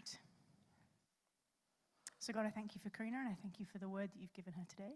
right. 0.00 0.18
So, 2.18 2.32
God, 2.32 2.46
I 2.46 2.50
thank 2.50 2.74
you 2.74 2.80
for 2.82 2.90
Karina 2.90 3.18
and 3.18 3.28
I 3.28 3.36
thank 3.42 3.58
you 3.58 3.66
for 3.70 3.78
the 3.78 3.88
word 3.88 4.10
that 4.12 4.20
you've 4.20 4.32
given 4.32 4.52
her 4.54 4.64
today. 4.68 4.94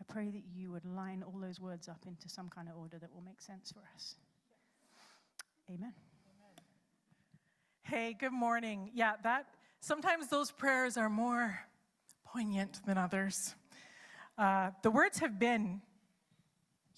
I 0.00 0.12
pray 0.12 0.30
that 0.30 0.42
you 0.54 0.70
would 0.72 0.84
line 0.84 1.24
all 1.26 1.38
those 1.40 1.60
words 1.60 1.88
up 1.88 2.04
into 2.06 2.28
some 2.28 2.48
kind 2.48 2.68
of 2.68 2.76
order 2.76 2.98
that 2.98 3.12
will 3.12 3.22
make 3.22 3.40
sense 3.40 3.72
for 3.72 3.80
us. 3.94 4.16
Amen. 5.70 5.92
Hey, 7.82 8.16
good 8.18 8.32
morning. 8.32 8.90
Yeah, 8.94 9.12
that 9.22 9.46
sometimes 9.80 10.28
those 10.28 10.50
prayers 10.50 10.96
are 10.96 11.08
more 11.08 11.58
poignant 12.24 12.80
than 12.86 12.98
others. 12.98 13.54
Uh, 14.36 14.70
the 14.82 14.90
words 14.90 15.18
have 15.18 15.38
been 15.38 15.80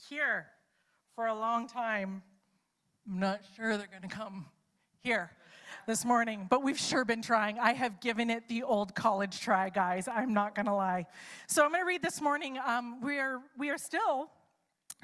here 0.08 0.46
for 1.14 1.26
a 1.26 1.34
long 1.34 1.68
time. 1.68 2.22
I'm 3.06 3.18
not 3.18 3.40
sure 3.56 3.76
they're 3.76 3.86
going 3.86 4.08
to 4.08 4.14
come 4.14 4.46
here 5.02 5.30
this 5.86 6.04
morning, 6.04 6.46
but 6.48 6.62
we've 6.62 6.78
sure 6.78 7.04
been 7.04 7.22
trying. 7.22 7.58
I 7.58 7.72
have 7.72 8.00
given 8.00 8.30
it 8.30 8.48
the 8.48 8.62
old 8.62 8.94
college 8.94 9.40
try, 9.40 9.68
guys. 9.68 10.08
I'm 10.08 10.32
not 10.32 10.54
going 10.54 10.66
to 10.66 10.74
lie. 10.74 11.06
So 11.46 11.64
I'm 11.64 11.70
going 11.70 11.82
to 11.82 11.86
read 11.86 12.02
this 12.02 12.20
morning. 12.20 12.58
Um, 12.64 13.00
we 13.00 13.18
are 13.18 13.40
we 13.58 13.70
are 13.70 13.78
still 13.78 14.30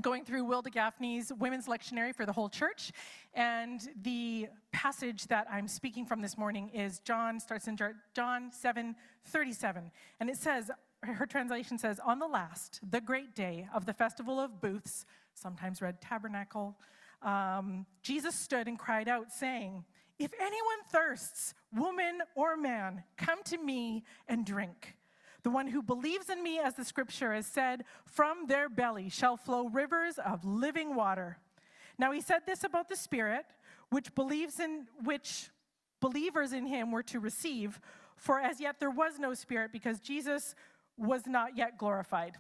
going 0.01 0.25
through 0.25 0.45
Wil 0.45 0.63
Gafney's 0.63 1.33
Women's 1.39 1.67
Lectionary 1.67 2.15
for 2.15 2.25
the 2.25 2.33
whole 2.33 2.49
church, 2.49 2.93
and 3.35 3.89
the 4.03 4.49
passage 4.73 5.27
that 5.27 5.47
I'm 5.51 5.69
speaking 5.69 6.07
from 6.07 6.23
this 6.23 6.39
morning 6.39 6.71
is 6.71 7.01
John 7.01 7.39
starts 7.39 7.69
in 7.69 7.79
John 8.15 8.51
7, 8.53 8.95
37, 9.27 9.91
and 10.21 10.31
it 10.31 10.37
says. 10.37 10.71
Her 11.05 11.27
translation 11.27 11.79
says, 11.79 11.99
On 12.07 12.21
the 12.21 12.29
last, 12.29 12.79
the 12.89 13.01
great 13.01 13.35
day 13.35 13.67
of 13.75 13.87
the 13.87 13.93
festival 13.93 14.39
of 14.39 14.61
booths, 14.61 15.05
sometimes 15.35 15.83
read 15.83 16.01
tabernacle, 16.01 16.77
um, 17.25 17.87
Jesus 18.03 18.35
stood 18.35 18.67
and 18.69 18.79
cried 18.79 19.09
out, 19.09 19.33
saying, 19.33 19.85
if 20.19 20.33
anyone 20.39 20.79
thirsts, 20.91 21.55
woman 21.75 22.21
or 22.35 22.57
man, 22.57 23.05
come 23.17 23.43
to 23.45 23.59
me 23.59 24.05
and 24.29 24.47
drink. 24.47 24.97
The 25.43 25.51
one 25.51 25.67
who 25.67 25.83
believes 25.83 26.29
in 26.29 26.43
me, 26.43 26.61
as 26.61 26.75
the 26.75 26.85
scripture 26.85 27.33
has 27.35 27.47
said, 27.47 27.85
from 28.05 28.47
their 28.47 28.69
belly 28.69 29.09
shall 29.09 29.37
flow 29.37 29.69
rivers 29.69 30.19
of 30.25 30.45
living 30.45 30.95
water. 30.95 31.39
Now 31.99 32.13
he 32.13 32.21
said 32.21 32.43
this 32.47 32.63
about 32.63 32.89
the 32.89 32.97
Spirit, 32.97 33.45
which 33.91 34.15
believes 34.15 34.61
in 34.61 34.87
which 35.03 35.51
believers 36.01 36.53
in 36.53 36.67
him 36.67 36.93
were 36.93 37.03
to 37.05 37.21
receive, 37.21 37.81
for 38.17 38.39
as 38.39 38.61
yet 38.61 38.79
there 38.79 38.91
was 38.91 39.19
no 39.19 39.35
Spirit 39.35 39.73
because 39.73 39.99
Jesus 40.01 40.55
was 40.97 41.27
not 41.27 41.57
yet 41.57 41.79
glorified. 41.79 42.37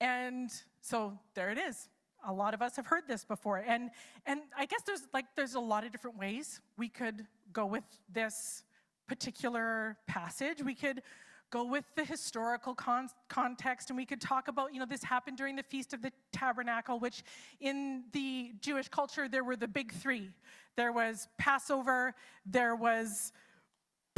And 0.00 0.50
so 0.80 1.18
there 1.34 1.50
it 1.50 1.58
is 1.58 1.88
a 2.26 2.32
lot 2.32 2.54
of 2.54 2.62
us 2.62 2.76
have 2.76 2.86
heard 2.86 3.04
this 3.06 3.24
before. 3.24 3.58
And 3.66 3.90
and 4.26 4.40
i 4.56 4.66
guess 4.66 4.82
there's 4.82 5.06
like 5.12 5.26
there's 5.36 5.54
a 5.54 5.60
lot 5.60 5.84
of 5.84 5.92
different 5.92 6.18
ways 6.18 6.60
we 6.76 6.88
could 6.88 7.26
go 7.52 7.66
with 7.66 7.84
this 8.12 8.64
particular 9.06 9.96
passage. 10.06 10.62
We 10.62 10.74
could 10.74 11.02
go 11.50 11.64
with 11.64 11.84
the 11.96 12.04
historical 12.04 12.74
con- 12.74 13.10
context 13.28 13.90
and 13.90 13.96
we 13.96 14.06
could 14.06 14.20
talk 14.20 14.48
about 14.48 14.72
you 14.72 14.80
know 14.80 14.86
this 14.86 15.04
happened 15.04 15.36
during 15.36 15.54
the 15.54 15.62
feast 15.62 15.92
of 15.92 16.00
the 16.00 16.10
tabernacle 16.32 16.98
which 16.98 17.22
in 17.60 18.04
the 18.12 18.52
jewish 18.62 18.88
culture 18.88 19.28
there 19.28 19.44
were 19.44 19.56
the 19.56 19.68
big 19.68 19.92
three. 19.92 20.30
There 20.76 20.92
was 20.92 21.28
passover 21.38 22.14
there 22.46 22.74
was 22.74 23.32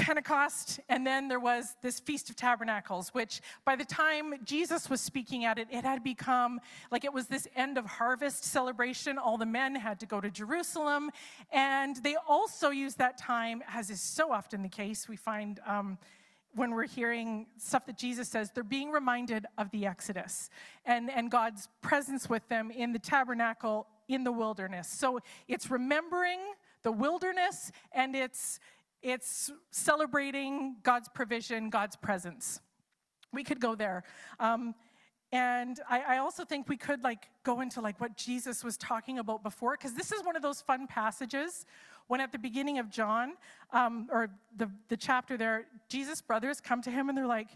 Pentecost, 0.05 0.81
and 0.91 1.07
then 1.07 1.29
there 1.29 1.41
was 1.41 1.77
this 1.81 1.99
Feast 1.99 2.29
of 2.29 2.37
Tabernacles, 2.37 3.09
which 3.15 3.41
by 3.65 3.75
the 3.75 3.87
time 3.87 4.35
Jesus 4.45 4.91
was 4.91 5.01
speaking 5.01 5.47
at 5.47 5.59
it, 5.59 5.67
it 5.71 5.83
had 5.83 6.05
become 6.05 6.61
like 6.91 7.07
it 7.07 7.13
was 7.15 7.27
this 7.27 7.49
end 7.57 7.79
of 7.79 7.87
harvest 7.87 8.45
celebration. 8.45 9.17
All 9.17 9.39
the 9.39 9.47
men 9.47 9.75
had 9.75 9.99
to 10.01 10.07
go 10.07 10.21
to 10.21 10.31
Jerusalem, 10.31 11.11
and 11.51 11.97
they 12.05 12.17
also 12.29 12.69
used 12.69 12.99
that 12.99 13.17
time, 13.17 13.63
as 13.73 13.89
is 13.89 14.03
so 14.03 14.31
often 14.31 14.61
the 14.61 14.69
case, 14.69 15.09
we 15.09 15.17
find. 15.17 15.59
Um, 15.67 15.97
when 16.57 16.71
we're 16.71 16.87
hearing 16.87 17.47
stuff 17.57 17.85
that 17.87 17.99
Jesus 17.99 18.29
says, 18.29 18.53
they're 18.55 18.63
being 18.63 18.93
reminded 18.93 19.45
of 19.59 19.73
the 19.73 19.87
Exodus 19.87 20.51
and, 20.87 21.11
and 21.11 21.29
God's 21.29 21.69
presence 21.83 22.31
with 22.31 22.49
them 22.49 22.71
in 22.71 22.93
the 22.93 23.01
tabernacle 23.01 23.89
in 24.07 24.23
the 24.23 24.31
wilderness. 24.31 24.87
So 24.87 25.19
it's 25.49 25.69
remembering 25.69 26.39
the 26.85 26.93
wilderness 26.93 27.73
and 27.91 28.15
it's 28.15 28.61
it's 29.05 29.53
celebrating 29.71 30.77
God's 30.83 31.09
provision, 31.09 31.71
God's 31.71 31.95
presence. 31.95 32.61
We 33.33 33.45
could 33.45 33.61
go 33.61 33.75
there. 33.75 34.03
Um, 34.41 34.75
and 35.31 35.79
I, 35.89 36.17
I, 36.17 36.19
also 36.19 36.45
think 36.45 36.69
we 36.69 36.77
could 36.77 37.03
like 37.03 37.29
go 37.43 37.61
into 37.61 37.81
like 37.81 38.01
what 38.01 38.17
Jesus 38.17 38.63
was 38.63 38.77
talking 38.77 39.19
about 39.19 39.43
before, 39.43 39.73
because 39.73 39.95
this 39.95 40.13
is 40.13 40.25
one 40.25 40.37
of 40.37 40.43
those 40.43 40.61
fun 40.61 40.87
passages 40.87 41.67
when 42.07 42.21
at 42.21 42.33
the 42.33 42.39
beginning 42.39 42.79
of 42.79 42.89
John, 42.89 43.33
um, 43.73 44.09
or 44.13 44.31
the, 44.57 44.71
the 44.89 44.97
chapter 44.97 45.37
there, 45.37 45.67
Jesus' 45.89 46.23
brothers 46.23 46.61
come 46.61 46.83
to 46.83 46.91
him 46.91 47.09
and 47.09 47.19
they're 47.19 47.27
like, 47.27 47.49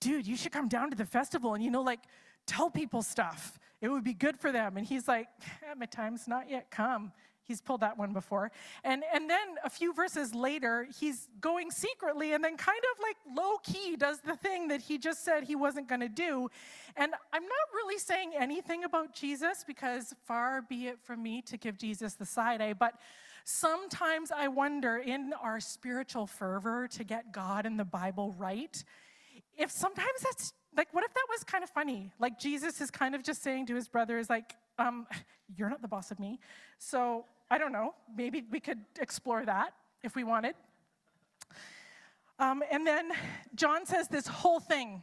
dude, 0.00 0.26
you 0.26 0.36
should 0.36 0.52
come 0.52 0.68
down 0.68 0.90
to 0.90 0.96
the 0.96 1.06
festival 1.06 1.54
and, 1.54 1.64
you 1.64 1.70
know, 1.70 1.82
like 1.82 2.00
tell 2.46 2.70
people 2.70 3.02
stuff. 3.02 3.58
It 3.80 3.88
would 3.88 4.04
be 4.04 4.14
good 4.14 4.38
for 4.38 4.52
them. 4.52 4.76
And 4.76 4.86
he's 4.86 5.08
like, 5.08 5.28
my 5.76 5.86
time's 5.86 6.28
not 6.28 6.50
yet 6.50 6.70
come. 6.70 7.12
He's 7.44 7.60
pulled 7.60 7.80
that 7.80 7.98
one 7.98 8.12
before. 8.12 8.50
And, 8.84 9.02
and 9.12 9.28
then 9.28 9.56
a 9.64 9.70
few 9.70 9.92
verses 9.92 10.34
later, 10.34 10.86
he's 10.98 11.28
going 11.40 11.70
secretly 11.70 12.32
and 12.32 12.42
then 12.42 12.56
kind 12.56 12.80
of 12.92 13.02
like 13.02 13.16
low 13.36 13.56
key 13.58 13.96
does 13.96 14.20
the 14.20 14.36
thing 14.36 14.68
that 14.68 14.80
he 14.80 14.98
just 14.98 15.24
said 15.24 15.44
he 15.44 15.56
wasn't 15.56 15.88
going 15.88 16.00
to 16.00 16.08
do. 16.08 16.48
And 16.96 17.12
I'm 17.32 17.42
not 17.42 17.68
really 17.74 17.98
saying 17.98 18.32
anything 18.38 18.84
about 18.84 19.14
Jesus 19.14 19.64
because 19.66 20.14
far 20.24 20.62
be 20.62 20.86
it 20.88 21.00
from 21.02 21.22
me 21.22 21.42
to 21.42 21.56
give 21.56 21.78
Jesus 21.78 22.14
the 22.14 22.26
side 22.26 22.60
eye, 22.62 22.74
but 22.74 22.94
sometimes 23.44 24.30
I 24.30 24.48
wonder 24.48 24.98
in 24.98 25.32
our 25.42 25.58
spiritual 25.58 26.26
fervor 26.26 26.86
to 26.88 27.04
get 27.04 27.32
God 27.32 27.66
and 27.66 27.78
the 27.78 27.84
Bible 27.84 28.34
right, 28.38 28.82
if 29.58 29.70
sometimes 29.70 30.20
that's 30.22 30.52
like, 30.76 30.88
what 30.92 31.04
if 31.04 31.12
that 31.12 31.26
was 31.28 31.44
kind 31.44 31.62
of 31.62 31.70
funny? 31.70 32.10
Like, 32.18 32.38
Jesus 32.38 32.80
is 32.80 32.90
kind 32.90 33.14
of 33.14 33.22
just 33.22 33.42
saying 33.42 33.66
to 33.66 33.74
his 33.74 33.88
brothers, 33.88 34.30
like, 34.30 34.54
um, 34.78 35.06
you're 35.56 35.68
not 35.70 35.82
the 35.82 35.88
boss 35.88 36.10
of 36.10 36.18
me. 36.18 36.38
So 36.78 37.24
I 37.50 37.58
don't 37.58 37.72
know. 37.72 37.94
Maybe 38.16 38.44
we 38.50 38.60
could 38.60 38.78
explore 39.00 39.44
that 39.44 39.74
if 40.02 40.16
we 40.16 40.24
wanted. 40.24 40.54
Um, 42.38 42.62
and 42.70 42.86
then 42.86 43.12
John 43.54 43.86
says 43.86 44.08
this 44.08 44.26
whole 44.26 44.58
thing 44.58 45.02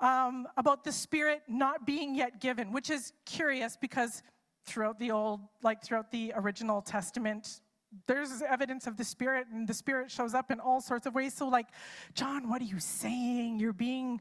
um, 0.00 0.46
about 0.56 0.84
the 0.84 0.92
Spirit 0.92 1.42
not 1.48 1.86
being 1.86 2.14
yet 2.14 2.40
given, 2.40 2.72
which 2.72 2.90
is 2.90 3.12
curious 3.24 3.76
because 3.76 4.22
throughout 4.64 4.98
the 4.98 5.10
old, 5.10 5.40
like 5.62 5.82
throughout 5.82 6.10
the 6.10 6.32
original 6.36 6.82
Testament, 6.82 7.60
there's 8.06 8.42
evidence 8.42 8.86
of 8.86 8.96
the 8.96 9.04
Spirit, 9.04 9.46
and 9.52 9.68
the 9.68 9.74
Spirit 9.74 10.10
shows 10.10 10.34
up 10.34 10.50
in 10.50 10.60
all 10.60 10.80
sorts 10.80 11.06
of 11.06 11.14
ways. 11.14 11.34
So, 11.34 11.48
like, 11.48 11.66
John, 12.14 12.48
what 12.48 12.62
are 12.62 12.66
you 12.66 12.78
saying? 12.78 13.58
You're 13.58 13.72
being 13.72 14.20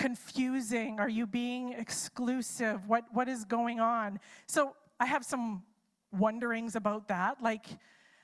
confusing? 0.00 0.98
Are 0.98 1.10
you 1.10 1.26
being 1.26 1.74
exclusive? 1.74 2.88
What, 2.88 3.04
what 3.12 3.28
is 3.28 3.44
going 3.44 3.80
on? 3.80 4.18
So 4.46 4.74
I 4.98 5.04
have 5.04 5.24
some 5.24 5.62
wonderings 6.10 6.74
about 6.74 7.08
that. 7.08 7.42
Like, 7.42 7.66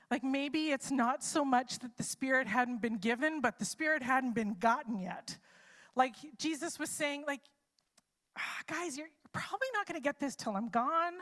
like 0.09 0.23
maybe 0.23 0.71
it's 0.71 0.89
not 0.89 1.23
so 1.23 1.45
much 1.45 1.77
that 1.79 1.95
the 1.95 2.03
Spirit 2.03 2.47
hadn't 2.47 2.81
been 2.81 2.97
given, 2.97 3.41
but 3.41 3.59
the 3.59 3.65
Spirit 3.65 4.01
hadn't 4.01 4.33
been 4.33 4.55
gotten 4.59 4.99
yet. 4.99 5.37
Like 5.95 6.15
Jesus 6.39 6.79
was 6.79 6.89
saying, 6.89 7.25
like, 7.27 7.41
ah, 8.35 8.61
guys, 8.67 8.97
you're 8.97 9.07
probably 9.31 9.67
not 9.75 9.85
going 9.85 9.99
to 10.01 10.03
get 10.03 10.19
this 10.19 10.35
till 10.35 10.55
I'm 10.55 10.69
gone. 10.69 11.13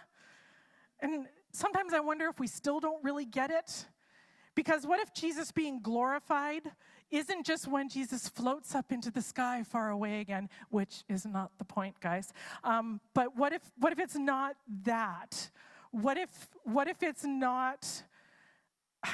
And 1.02 1.28
sometimes 1.52 1.94
I 1.94 2.00
wonder 2.00 2.28
if 2.28 2.40
we 2.40 2.48
still 2.48 2.80
don't 2.80 3.04
really 3.04 3.26
get 3.26 3.52
it. 3.52 3.88
Because 4.56 4.88
what 4.88 5.02
if 5.02 5.14
Jesus 5.14 5.52
being 5.52 5.82
glorified 5.82 6.72
isn't 7.12 7.46
just 7.46 7.68
when 7.68 7.90
Jesus 7.90 8.28
floats 8.28 8.76
up 8.76 8.92
into 8.92 9.12
the 9.12 9.22
sky 9.22 9.64
far 9.64 9.90
away 9.90 10.20
again, 10.22 10.50
which 10.70 11.04
is 11.08 11.26
not 11.26 11.52
the 11.58 11.66
point, 11.66 12.00
guys. 12.00 12.34
Um, 12.64 13.00
but 13.14 13.36
what 13.36 13.54
if, 13.54 13.62
what 13.78 13.94
if 13.94 14.00
it's 14.00 14.16
not 14.16 14.56
that? 14.84 15.50
What 15.92 16.18
if, 16.18 16.50
what 16.64 16.88
if 16.88 17.04
it's 17.04 17.24
not, 17.24 18.04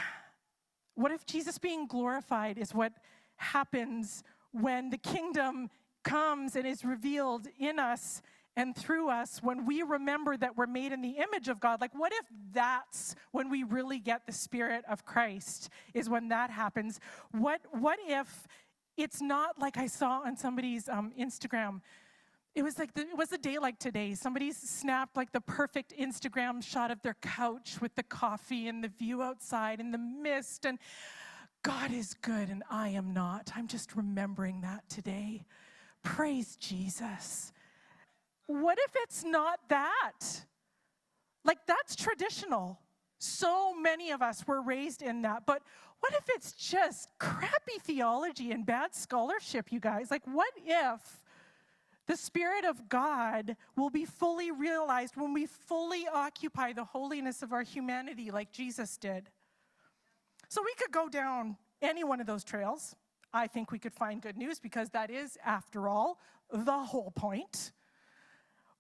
what 0.96 1.12
if 1.12 1.25
Jesus 1.25 1.57
being 1.57 1.88
glorified 1.88 2.57
is 2.57 2.74
what 2.74 2.94
happens 3.36 4.24
when 4.51 4.89
the 4.89 4.98
kingdom 4.98 5.69
comes 6.04 6.56
and 6.56 6.65
is 6.65 6.83
revealed 6.83 7.48
in 7.60 7.80
us 7.80 8.21
and 8.56 8.75
through 8.75 9.09
us 9.09 9.39
when 9.42 9.65
we 9.65 9.81
remember 9.81 10.36
that 10.36 10.57
we're 10.57 10.68
made 10.68 10.92
in 10.92 11.01
the 11.01 11.18
image 11.18 11.48
of 11.48 11.59
God. 11.59 11.80
Like, 11.80 11.98
what 11.98 12.12
if 12.12 12.25
that's 12.53 13.15
when 13.31 13.50
we 13.50 13.63
really 13.63 14.00
get 14.00 14.25
the 14.25 14.33
Spirit 14.33 14.83
of 14.89 15.06
Christ, 15.06 15.69
is 15.94 16.09
when 16.09 16.30
that 16.30 16.50
happens? 16.50 17.00
What, 17.31 17.62
what 17.71 18.00
if 18.06 18.48
it's 18.98 19.21
not 19.21 19.59
like 19.59 19.77
I 19.77 19.88
saw 19.88 20.21
on 20.25 20.36
somebody's 20.36 20.89
um, 20.89 21.13
Instagram? 21.19 21.81
It 22.53 22.63
was 22.63 22.77
like 22.77 22.94
the, 22.94 23.01
it 23.01 23.18
was 23.18 23.31
a 23.31 23.38
day 23.38 23.57
like 23.57 23.80
today. 23.80 24.13
Somebody 24.13 24.51
snapped 24.51 25.15
like 25.15 25.31
the 25.31 25.39
perfect 25.39 25.94
Instagram 25.98 26.62
shot 26.62 26.92
of 26.92 27.01
their 27.01 27.15
couch 27.21 27.77
with 27.81 27.95
the 27.95 28.03
coffee 28.03 28.68
and 28.68 28.83
the 28.83 28.89
view 28.89 29.21
outside 29.21 29.80
and 29.80 29.94
the 29.94 29.98
mist 29.98 30.65
and 30.65 30.77
God 31.63 31.94
is 31.94 32.13
good 32.15 32.50
and 32.50 32.63
I 32.69 32.89
am 32.89 33.13
not. 33.13 33.51
I'm 33.56 33.68
just 33.68 33.95
remembering 33.95 34.62
that 34.62 34.89
today. 34.89 35.45
Praise 36.03 36.57
Jesus 36.57 37.53
what 38.51 38.77
if 38.80 38.92
it's 38.95 39.24
not 39.24 39.59
that? 39.69 40.45
Like, 41.44 41.59
that's 41.68 41.95
traditional. 41.95 42.80
So 43.18 43.74
many 43.75 44.12
of 44.12 44.21
us 44.21 44.45
were 44.48 44.62
raised 44.62 45.01
in 45.01 45.21
that. 45.24 45.45
But 45.45 45.62
what 46.00 46.13
if 46.13 46.25
it's 46.30 46.51
just 46.53 47.09
crappy 47.19 47.80
theology 47.80 48.51
and 48.51 48.65
bad 48.65 48.95
scholarship, 48.95 49.71
you 49.71 49.80
guys? 49.80 50.09
Like, 50.09 50.24
what 50.25 50.51
if 50.65 51.24
the 52.07 52.18
Spirit 52.18 52.65
of 52.65 52.89
God 52.89 53.56
will 53.77 53.92
be 53.92 54.06
fully 54.06 54.51
realized 54.51 55.15
when 55.15 55.33
we 55.33 55.45
fully 55.45 56.07
occupy 56.12 56.74
the 56.74 56.83
holiness 56.83 57.44
of 57.44 57.53
our 57.53 57.62
humanity 57.62 58.31
like 58.31 58.51
Jesus 58.51 58.98
did? 58.98 59.30
So 60.50 60.62
we 60.63 60.74
could 60.75 60.92
go 60.92 61.07
down 61.07 61.57
any 61.81 62.03
one 62.03 62.19
of 62.19 62.27
those 62.27 62.44
trails. 62.44 62.95
I 63.33 63.48
think 63.48 63.71
we 63.71 63.80
could 63.80 63.94
find 63.94 64.21
good 64.21 64.38
news 64.38 64.59
because 64.59 64.89
that 64.89 65.09
is, 65.09 65.38
after 65.45 65.88
all, 65.88 66.19
the 66.51 66.77
whole 66.77 67.12
point. 67.12 67.71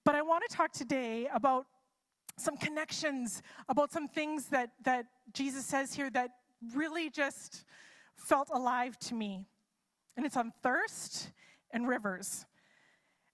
But 0.03 0.15
I 0.15 0.21
want 0.21 0.43
to 0.49 0.55
talk 0.55 0.71
today 0.71 1.27
about 1.33 1.65
some 2.37 2.57
connections, 2.57 3.41
about 3.69 3.91
some 3.91 4.07
things 4.07 4.47
that, 4.47 4.71
that 4.83 5.05
Jesus 5.33 5.65
says 5.65 5.93
here 5.93 6.09
that 6.11 6.31
really 6.75 7.09
just 7.09 7.65
felt 8.15 8.49
alive 8.51 8.97
to 8.99 9.13
me. 9.13 9.45
And 10.17 10.25
it's 10.25 10.37
on 10.37 10.51
thirst 10.63 11.31
and 11.71 11.87
rivers. 11.87 12.45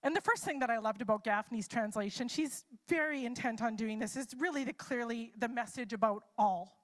And 0.04 0.16
the 0.16 0.22
first 0.22 0.44
thing 0.44 0.60
that 0.60 0.69
I 0.69 0.78
loved 0.78 1.02
about 1.02 1.24
Gafney's 1.24 1.68
translation, 1.68 2.28
she's 2.28 2.66
very 2.88 3.25
intent 3.25 3.62
on 3.62 3.75
doing 3.75 4.00
this, 4.00 4.16
is 4.16 4.28
really 4.38 4.63
the 4.63 4.74
clearly 4.74 5.31
the 5.38 5.48
message 5.48 5.94
about 5.94 6.24
all. 6.38 6.78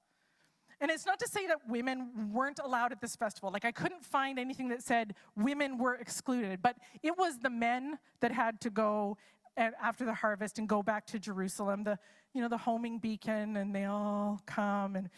And 0.82 0.92
it's 0.92 1.06
not 1.06 1.20
to 1.20 1.28
say 1.30 1.48
that 1.48 1.60
women 1.70 2.32
weren't 2.34 2.60
allowed 2.62 2.92
at 2.92 3.00
this 3.00 3.16
festival. 3.16 3.52
Like, 3.52 3.64
I 3.64 3.72
couldn't 3.72 4.04
find 4.04 4.38
anything 4.38 4.68
that 4.70 4.82
said 4.82 5.16
women 5.36 5.78
were 5.78 5.96
excluded, 5.96 6.62
but 6.62 6.76
it 7.02 7.18
was 7.18 7.40
the 7.40 7.50
men 7.50 8.00
that 8.20 8.32
had 8.32 8.60
to 8.62 8.70
go 8.70 9.18
after 9.58 10.06
the 10.06 10.14
harvest 10.14 10.60
and 10.60 10.68
go 10.68 10.84
back 10.84 11.06
to 11.08 11.20
Jerusalem, 11.20 11.84
the, 11.84 11.98
you 12.34 12.42
know, 12.42 12.50
the 12.50 12.58
homing 12.58 13.00
beacon, 13.00 13.58
and 13.58 13.74
they 13.74 13.86
all 13.86 14.42
come. 14.46 14.96
And 14.96 15.10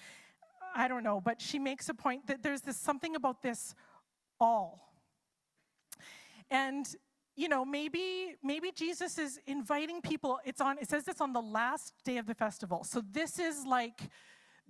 I 0.76 0.88
don't 0.88 1.04
know, 1.04 1.22
but 1.22 1.42
she 1.42 1.60
makes 1.60 1.90
a 1.90 1.94
point 1.94 2.28
that 2.28 2.44
there's 2.44 2.62
this 2.62 2.78
something 2.78 3.16
about 3.16 3.42
this 3.42 3.76
all. 4.40 4.92
And 6.52 6.86
you 7.36 7.50
know 7.50 7.66
maybe 7.66 8.36
maybe 8.42 8.72
jesus 8.74 9.18
is 9.18 9.40
inviting 9.46 10.02
people 10.02 10.40
it's 10.46 10.62
on 10.62 10.78
it 10.80 10.90
says 10.90 11.08
it's 11.08 11.22
on 11.22 11.34
the 11.34 11.42
last 11.42 11.94
day 12.04 12.18
of 12.18 12.26
the 12.26 12.34
festival 12.34 12.84
so 12.84 13.02
this 13.12 13.40
is 13.40 13.66
like 13.66 14.00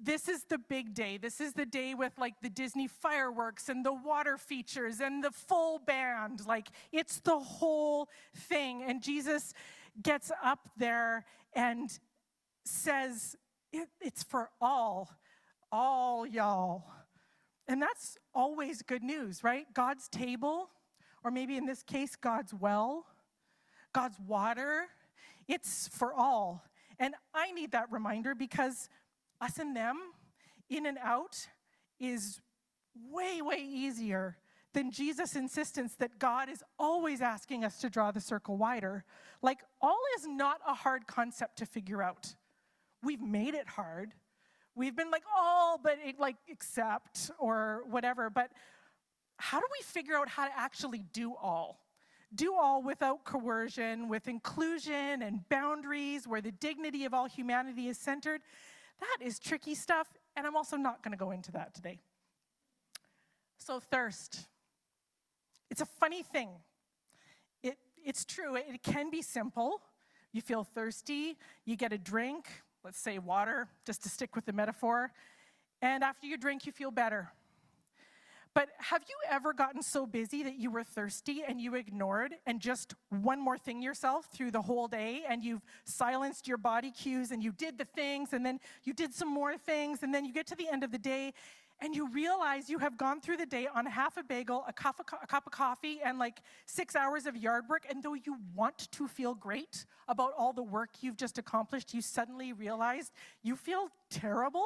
this 0.02 0.28
is 0.28 0.44
the 0.44 0.58
big 0.58 0.94
day. 0.94 1.18
This 1.18 1.40
is 1.40 1.54
the 1.54 1.66
day 1.66 1.94
with 1.94 2.14
like 2.18 2.36
the 2.42 2.50
Disney 2.50 2.88
fireworks 2.88 3.70
and 3.70 3.86
the 3.86 3.94
water 3.94 4.38
features 4.38 5.00
and 5.00 5.24
the 5.24 5.32
full 5.32 5.80
band. 5.80 6.46
Like 6.46 6.68
it's 6.92 7.20
the 7.20 7.40
whole 7.40 8.10
thing. 8.36 8.84
And 8.84 9.02
Jesus 9.02 9.54
gets 10.02 10.32
up 10.44 10.70
there 10.78 11.26
and 11.54 11.90
says, 12.66 13.36
it, 13.72 13.88
It's 14.02 14.24
for 14.24 14.50
all, 14.60 15.10
all 15.72 16.26
y'all. 16.26 16.84
And 17.68 17.82
that's 17.82 18.18
always 18.34 18.82
good 18.82 19.04
news, 19.04 19.44
right? 19.44 19.66
God's 19.74 20.08
table, 20.10 20.70
or 21.24 21.32
maybe 21.32 21.58
in 21.58 21.66
this 21.66 21.82
case, 21.82 22.16
God's 22.16 22.54
well, 22.54 23.06
God's 23.94 24.20
water, 24.20 24.86
it's 25.48 25.88
for 25.88 26.14
all. 26.14 26.64
And 27.00 27.14
I 27.34 27.52
need 27.52 27.72
that 27.72 27.92
reminder 27.92 28.36
because 28.36 28.90
us 29.42 29.58
and 29.60 29.76
them, 29.76 29.98
in 30.70 30.86
and 30.86 30.98
out, 31.02 31.48
is 32.00 32.42
way, 33.12 33.42
way 33.42 33.64
easier 33.68 34.38
than 34.74 34.92
Jesus' 34.92 35.36
insistence 35.36 35.96
that 35.96 36.20
God 36.20 36.50
is 36.50 36.64
always 36.78 37.22
asking 37.22 37.64
us 37.64 37.80
to 37.80 37.90
draw 37.90 38.12
the 38.12 38.20
circle 38.20 38.58
wider. 38.58 39.06
Like, 39.42 39.60
all 39.82 40.00
is 40.18 40.28
not 40.28 40.60
a 40.68 40.74
hard 40.74 41.08
concept 41.08 41.58
to 41.60 41.66
figure 41.66 42.04
out. 42.04 42.36
We've 43.02 43.22
made 43.22 43.54
it 43.54 43.68
hard. 43.68 44.14
We've 44.76 44.96
been 44.96 45.12
like, 45.12 45.24
all, 45.38 45.80
but 45.82 45.98
it, 46.04 46.20
like, 46.20 46.36
accept 46.52 47.32
or 47.40 47.84
whatever. 47.90 48.30
But 48.30 48.52
how 49.38 49.60
do 49.60 49.66
we 49.72 49.84
figure 49.84 50.16
out 50.16 50.28
how 50.28 50.46
to 50.46 50.52
actually 50.58 51.06
do 51.14 51.34
all? 51.36 51.80
Do 52.34 52.56
all 52.56 52.82
without 52.82 53.24
coercion, 53.24 54.10
with 54.10 54.28
inclusion 54.28 55.22
and 55.22 55.48
boundaries, 55.48 56.28
where 56.28 56.42
the 56.42 56.52
dignity 56.52 57.06
of 57.06 57.14
all 57.14 57.28
humanity 57.28 57.88
is 57.88 57.98
centered. 57.98 58.42
That 59.00 59.18
is 59.22 59.40
tricky 59.40 59.76
stuff, 59.76 60.08
and 60.36 60.46
I'm 60.48 60.56
also 60.56 60.78
not 60.78 61.04
going 61.04 61.12
to 61.12 61.18
go 61.18 61.32
into 61.32 61.52
that 61.54 61.74
today. 61.74 62.00
So, 63.58 63.80
thirst. 63.80 64.48
It's 65.70 65.82
a 65.82 65.86
funny 65.86 66.24
thing. 66.24 66.50
It, 67.64 67.78
it's 68.04 68.26
true, 68.26 68.56
it, 68.56 68.66
it 68.70 68.84
can 68.84 69.10
be 69.10 69.22
simple. 69.22 69.82
You 70.32 70.42
feel 70.42 70.64
thirsty, 70.64 71.38
you 71.66 71.76
get 71.76 71.94
a 71.94 71.98
drink, 71.98 72.48
let's 72.84 73.00
say 73.00 73.20
water, 73.20 73.68
just 73.86 74.04
to 74.04 74.10
stick 74.10 74.36
with 74.36 74.46
the 74.46 74.54
metaphor, 74.54 75.12
and 75.82 76.04
after 76.04 76.28
you 76.28 76.38
drink, 76.38 76.66
you 76.66 76.72
feel 76.72 76.92
better. 76.92 77.32
But 78.56 78.70
have 78.78 79.04
you 79.10 79.16
ever 79.30 79.52
gotten 79.52 79.84
so 79.84 80.08
busy 80.08 80.42
that 80.44 80.56
you 80.56 80.72
were 80.72 80.86
thirsty 80.86 81.44
and 81.46 81.60
you 81.60 81.76
ignored 81.76 82.36
and 82.48 82.62
just 82.62 82.96
one 83.10 83.40
more 83.40 83.58
thing 83.58 83.82
yourself 83.82 84.30
through 84.34 84.52
the 84.52 84.62
whole 84.62 84.88
day 84.88 85.24
and 85.28 85.44
you've 85.44 85.66
silenced 85.84 86.48
your 86.48 86.58
body 86.58 86.90
cues 86.90 87.32
and 87.32 87.44
you 87.44 87.52
did 87.52 87.78
the 87.78 87.84
things 87.84 88.32
and 88.32 88.46
then 88.46 88.62
you 88.86 88.94
did 88.94 89.14
some 89.14 89.28
more 89.28 89.58
things 89.58 90.04
and 90.04 90.14
then 90.14 90.24
you 90.24 90.32
get 90.32 90.48
to 90.48 90.56
the 90.56 90.70
end 90.70 90.86
of 90.86 90.94
the 90.94 90.98
day 90.98 91.34
and 91.82 91.94
you 91.94 92.10
realize 92.12 92.70
you 92.70 92.80
have 92.80 92.98
gone 92.98 93.20
through 93.20 93.36
the 93.36 93.46
day 93.46 93.68
on 93.76 93.86
half 93.86 94.16
a 94.16 94.24
bagel, 94.24 94.64
a 94.70 94.72
cup, 94.72 95.02
of, 95.02 95.06
a 95.22 95.28
cup 95.28 95.46
of 95.46 95.52
coffee, 95.52 96.00
and 96.04 96.18
like 96.18 96.40
six 96.66 96.96
hours 96.96 97.26
of 97.26 97.36
yard 97.36 97.66
work. 97.70 97.86
And 97.90 98.02
though 98.02 98.14
you 98.14 98.38
want 98.56 98.90
to 98.92 99.10
feel 99.10 99.34
great 99.34 99.86
about 100.08 100.32
all 100.38 100.54
the 100.54 100.64
work 100.64 100.92
you've 101.02 101.18
just 101.18 101.38
accomplished, 101.38 101.94
you 101.94 102.00
suddenly 102.02 102.54
realize 102.54 103.12
you 103.44 103.58
feel 103.58 103.90
terrible 104.10 104.66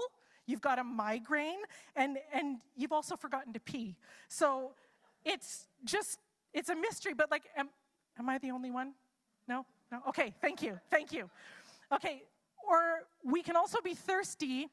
you've 0.49 0.61
got 0.61 0.79
a 0.79 0.83
migraine, 0.83 1.59
and, 1.95 2.17
and 2.33 2.57
you've 2.75 2.91
also 2.91 3.15
forgotten 3.15 3.53
to 3.53 3.59
pee. 3.59 3.95
So 4.27 4.71
it's 5.25 5.67
just, 5.85 6.19
it's 6.53 6.69
a 6.69 6.75
mystery, 6.75 7.13
but 7.13 7.29
like, 7.31 7.43
am, 7.55 7.69
am 8.17 8.29
I 8.29 8.37
the 8.37 8.51
only 8.51 8.71
one? 8.71 8.93
No? 9.47 9.65
No? 9.91 10.01
Okay, 10.09 10.33
thank 10.41 10.61
you, 10.61 10.79
thank 10.89 11.11
you. 11.11 11.29
Okay, 11.91 12.23
or 12.67 13.03
we 13.23 13.41
can 13.41 13.55
also 13.55 13.79
be 13.81 13.93
thirsty 13.93 14.69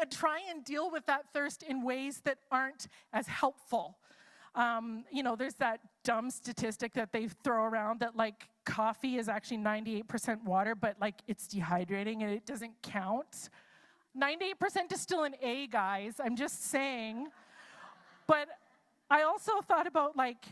and 0.00 0.10
try 0.10 0.40
and 0.50 0.64
deal 0.64 0.90
with 0.90 1.04
that 1.06 1.26
thirst 1.32 1.62
in 1.62 1.82
ways 1.82 2.22
that 2.24 2.38
aren't 2.50 2.88
as 3.12 3.26
helpful. 3.26 3.98
Um, 4.54 5.04
you 5.10 5.22
know, 5.22 5.36
there's 5.36 5.54
that 5.54 5.80
dumb 6.04 6.30
statistic 6.30 6.92
that 6.94 7.12
they 7.12 7.28
throw 7.42 7.64
around 7.64 8.00
that 8.00 8.16
like 8.16 8.48
coffee 8.64 9.16
is 9.16 9.28
actually 9.28 9.58
98% 9.58 10.44
water, 10.44 10.74
but 10.74 10.96
like 11.00 11.16
it's 11.26 11.46
dehydrating 11.46 12.22
and 12.22 12.30
it 12.30 12.46
doesn't 12.46 12.72
count. 12.82 13.48
98% 14.18 14.92
is 14.92 15.00
still 15.00 15.24
an 15.24 15.34
A, 15.40 15.66
guys. 15.66 16.14
I'm 16.22 16.36
just 16.36 16.64
saying. 16.64 17.28
But 18.26 18.48
I 19.10 19.22
also 19.22 19.60
thought 19.62 19.86
about 19.86 20.16
like 20.16 20.44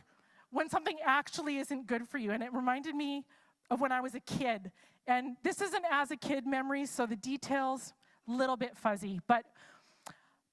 when 0.50 0.68
something 0.68 0.96
actually 1.04 1.58
isn't 1.58 1.86
good 1.86 2.08
for 2.08 2.18
you, 2.18 2.32
and 2.32 2.42
it 2.42 2.52
reminded 2.52 2.94
me 2.94 3.24
of 3.70 3.80
when 3.80 3.92
I 3.92 4.00
was 4.00 4.14
a 4.14 4.20
kid. 4.20 4.72
And 5.06 5.36
this 5.42 5.60
isn't 5.60 5.84
as 5.90 6.10
a 6.10 6.16
kid 6.16 6.46
memory, 6.46 6.86
so 6.86 7.06
the 7.06 7.16
details 7.16 7.92
a 8.28 8.32
little 8.32 8.56
bit 8.56 8.76
fuzzy. 8.76 9.20
But 9.26 9.44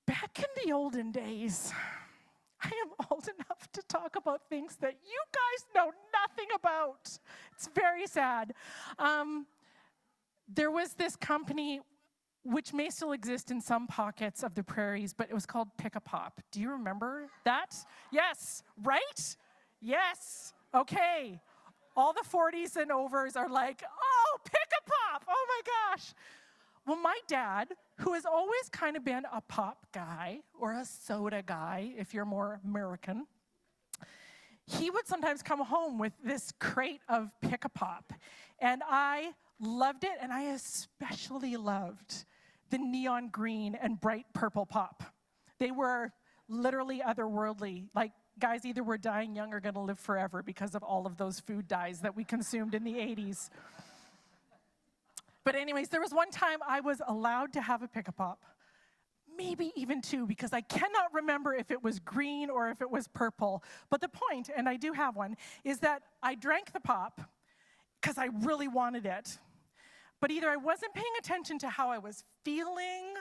back 0.06 0.40
in 0.40 0.66
the 0.66 0.72
olden 0.72 1.12
days, 1.12 1.72
I 2.62 2.68
am 2.68 3.08
old 3.12 3.28
enough 3.28 3.72
to 3.74 3.82
talk 3.88 4.16
about 4.16 4.42
things 4.50 4.78
that 4.78 4.96
you 5.06 5.20
guys 5.32 5.66
know 5.76 5.92
nothing 6.14 6.48
about. 6.56 7.18
It's 7.54 7.70
very 7.74 8.08
sad. 8.08 8.54
Um, 9.00 9.46
there 10.48 10.72
was 10.72 10.94
this 10.94 11.16
company 11.16 11.82
which 12.48 12.74
may 12.74 12.90
still 12.90 13.12
exist 13.12 13.52
in 13.52 13.60
some 13.60 13.88
pockets 13.88 14.42
of 14.42 14.56
the 14.56 14.64
prairies, 14.64 15.14
but 15.14 15.30
it 15.30 15.34
was 15.34 15.46
called 15.46 15.68
Pick 15.78 15.96
a 15.96 16.00
Pop. 16.00 16.40
Do 16.52 16.62
you 16.62 16.72
remember 16.72 17.28
that? 17.44 17.76
Yes, 18.12 18.64
right? 18.84 19.38
Yes. 19.82 20.54
Okay. 20.74 21.42
All 21.96 22.14
the 22.14 22.24
40s 22.24 22.78
and 22.78 22.92
overs 22.92 23.36
are 23.36 23.50
like, 23.50 23.84
oh, 23.84 24.38
pick 24.46 24.70
a 24.80 24.90
pop. 24.90 25.26
Oh 25.28 25.46
my 25.50 25.62
gosh. 25.66 26.14
Well, 26.86 26.98
my 26.98 27.18
dad, 27.28 27.70
who 27.98 28.14
has 28.14 28.26
always 28.26 28.70
kind 28.72 28.96
of 28.96 29.04
been 29.04 29.24
a 29.34 29.42
pop 29.42 29.88
guy 29.94 30.40
or 30.58 30.72
a 30.72 30.86
soda 30.86 31.44
guy, 31.46 31.92
if 31.98 32.14
you're 32.14 32.24
more 32.24 32.62
American, 32.64 33.28
he 34.66 34.90
would 34.90 35.06
sometimes 35.08 35.42
come 35.42 35.60
home 35.60 35.98
with 35.98 36.14
this 36.24 36.54
crate 36.60 37.02
of 37.10 37.30
pick 37.42 37.66
a 37.66 37.70
pop. 37.70 38.14
And 38.60 38.82
I 38.88 39.32
loved 39.60 40.04
it, 40.04 40.14
and 40.22 40.32
I 40.32 40.54
especially 40.54 41.58
loved 41.58 42.26
the 42.70 42.78
neon 42.78 43.30
green 43.30 43.76
and 43.76 44.00
bright 44.00 44.26
purple 44.34 44.66
pop. 44.66 45.04
They 45.60 45.72
were 45.72 46.12
literally 46.48 47.02
otherworldly. 47.06 47.88
Like, 47.96 48.12
guys 48.40 48.66
either 48.66 48.84
were 48.84 48.98
dying 48.98 49.36
young 49.36 49.54
or 49.54 49.60
gonna 49.60 49.84
live 49.84 50.00
forever 50.00 50.44
because 50.44 50.76
of 50.76 50.84
all 50.84 51.06
of 51.06 51.18
those 51.18 51.40
food 51.40 51.68
dyes 51.68 52.02
that 52.02 52.16
we 52.16 52.24
consumed 52.24 52.76
in 52.76 52.84
the 52.84 52.94
80s. 52.94 53.50
But, 55.44 55.56
anyways, 55.56 55.90
there 55.90 56.02
was 56.02 56.14
one 56.14 56.30
time 56.30 56.60
I 56.68 56.82
was 56.82 57.02
allowed 57.08 57.54
to 57.54 57.62
have 57.62 57.82
a 57.82 57.88
pick 57.88 58.08
a 58.08 58.12
pop, 58.12 58.44
maybe 59.38 59.72
even 59.76 60.02
two, 60.02 60.28
because 60.28 60.52
I 60.52 60.62
cannot 60.62 61.14
remember 61.14 61.54
if 61.54 61.72
it 61.72 61.82
was 61.82 62.00
green 62.00 62.50
or 62.50 62.70
if 62.70 62.82
it 62.82 62.92
was 62.92 63.08
purple. 63.08 63.64
But 63.90 64.02
the 64.02 64.10
point, 64.10 64.50
and 64.56 64.68
I 64.68 64.76
do 64.76 64.92
have 64.92 65.16
one, 65.16 65.38
is 65.64 65.80
that 65.80 66.04
I 66.22 66.36
drank 66.36 66.74
the 66.74 66.82
pop 66.82 67.22
because 68.02 68.18
I 68.18 68.28
really 68.42 68.68
wanted 68.68 69.06
it. 69.06 69.40
But 70.20 70.32
either 70.32 70.50
I 70.50 70.56
wasn't 70.56 70.94
paying 70.94 71.06
attention 71.20 71.60
to 71.60 71.70
how 71.70 71.90
I 71.90 72.00
was 72.00 72.24
feeling 72.44 73.14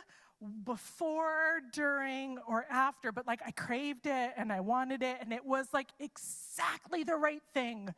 before, 0.64 1.60
during, 1.72 2.38
or 2.46 2.66
after, 2.70 3.12
but 3.12 3.26
like 3.26 3.40
I 3.46 3.50
craved 3.50 4.06
it 4.06 4.32
and 4.36 4.52
I 4.52 4.60
wanted 4.60 5.02
it, 5.02 5.18
and 5.20 5.32
it 5.32 5.44
was 5.44 5.68
like 5.72 5.88
exactly 5.98 7.04
the 7.04 7.16
right 7.16 7.42
thing 7.54 7.94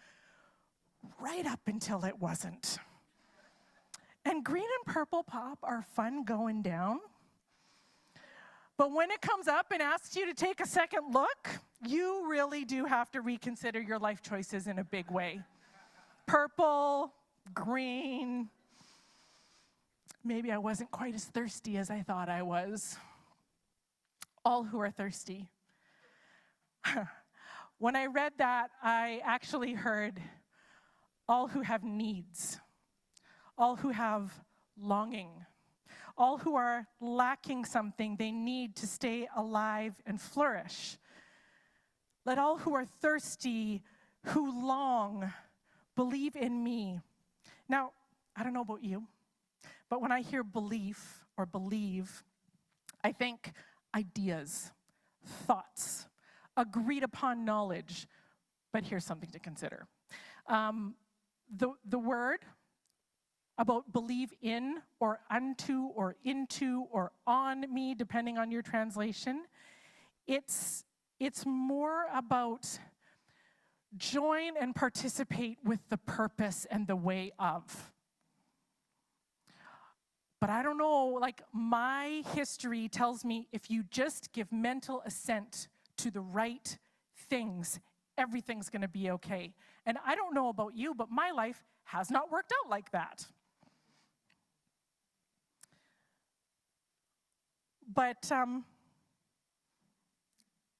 right 1.20 1.46
up 1.46 1.60
until 1.66 2.04
it 2.04 2.18
wasn't. 2.18 2.78
And 4.24 4.44
green 4.44 4.64
and 4.64 4.94
purple 4.94 5.22
pop 5.22 5.58
are 5.62 5.82
fun 5.82 6.24
going 6.24 6.62
down. 6.62 7.00
But 8.76 8.92
when 8.92 9.10
it 9.10 9.20
comes 9.20 9.48
up 9.48 9.72
and 9.72 9.82
asks 9.82 10.14
you 10.14 10.26
to 10.26 10.34
take 10.34 10.60
a 10.60 10.66
second 10.66 11.12
look, 11.12 11.48
you 11.84 12.30
really 12.30 12.64
do 12.64 12.84
have 12.84 13.10
to 13.12 13.20
reconsider 13.20 13.80
your 13.80 13.98
life 13.98 14.22
choices 14.22 14.66
in 14.68 14.78
a 14.78 14.84
big 14.84 15.10
way. 15.10 15.40
Purple, 16.26 17.12
green, 17.54 18.48
maybe 20.24 20.52
I 20.52 20.58
wasn't 20.58 20.90
quite 20.90 21.14
as 21.14 21.24
thirsty 21.24 21.76
as 21.76 21.90
I 21.90 22.02
thought 22.02 22.28
I 22.28 22.42
was. 22.42 22.96
All 24.44 24.64
who 24.64 24.80
are 24.80 24.90
thirsty. 24.90 25.48
when 27.78 27.96
I 27.96 28.06
read 28.06 28.32
that, 28.38 28.70
I 28.82 29.20
actually 29.24 29.72
heard 29.72 30.20
all 31.28 31.48
who 31.48 31.60
have 31.62 31.84
needs, 31.84 32.58
all 33.56 33.76
who 33.76 33.90
have 33.90 34.32
longing, 34.80 35.30
all 36.16 36.38
who 36.38 36.56
are 36.56 36.86
lacking 37.00 37.64
something 37.64 38.16
they 38.16 38.32
need 38.32 38.76
to 38.76 38.86
stay 38.86 39.28
alive 39.36 39.94
and 40.06 40.20
flourish. 40.20 40.98
Let 42.24 42.38
all 42.38 42.58
who 42.58 42.74
are 42.74 42.84
thirsty, 42.84 43.82
who 44.26 44.66
long, 44.66 45.32
believe 45.94 46.36
in 46.36 46.62
me. 46.62 47.00
Now, 47.68 47.92
I 48.36 48.42
don't 48.42 48.52
know 48.52 48.62
about 48.62 48.82
you, 48.82 49.06
but 49.90 50.00
when 50.00 50.12
I 50.12 50.20
hear 50.20 50.42
belief 50.42 51.24
or 51.36 51.46
believe, 51.46 52.24
I 53.02 53.12
think 53.12 53.52
ideas, 53.94 54.70
thoughts, 55.24 56.06
agreed 56.56 57.02
upon 57.02 57.44
knowledge. 57.44 58.06
But 58.72 58.84
here's 58.84 59.04
something 59.04 59.30
to 59.30 59.38
consider. 59.38 59.86
Um, 60.46 60.94
the, 61.54 61.70
the 61.88 61.98
word 61.98 62.40
about 63.56 63.92
believe 63.92 64.32
in 64.40 64.76
or 65.00 65.20
unto 65.30 65.86
or 65.94 66.16
into 66.24 66.86
or 66.92 67.12
on 67.26 67.72
me, 67.72 67.94
depending 67.94 68.38
on 68.38 68.50
your 68.50 68.62
translation, 68.62 69.44
it's, 70.26 70.84
it's 71.18 71.44
more 71.46 72.06
about 72.14 72.78
join 73.96 74.56
and 74.60 74.74
participate 74.74 75.58
with 75.64 75.80
the 75.88 75.96
purpose 75.96 76.66
and 76.70 76.86
the 76.86 76.96
way 76.96 77.32
of. 77.38 77.92
But 80.40 80.50
I 80.50 80.62
don't 80.62 80.78
know, 80.78 81.18
like 81.20 81.42
my 81.52 82.22
history 82.34 82.88
tells 82.88 83.24
me 83.24 83.48
if 83.52 83.70
you 83.70 83.82
just 83.90 84.32
give 84.32 84.52
mental 84.52 85.02
assent 85.04 85.68
to 85.96 86.10
the 86.10 86.20
right 86.20 86.78
things, 87.28 87.80
everything's 88.16 88.70
gonna 88.70 88.88
be 88.88 89.10
okay. 89.10 89.52
And 89.84 89.98
I 90.06 90.14
don't 90.14 90.34
know 90.34 90.48
about 90.48 90.76
you, 90.76 90.94
but 90.94 91.10
my 91.10 91.30
life 91.30 91.64
has 91.84 92.10
not 92.10 92.30
worked 92.30 92.52
out 92.52 92.70
like 92.70 92.90
that. 92.92 93.26
But 97.92 98.30
um, 98.30 98.64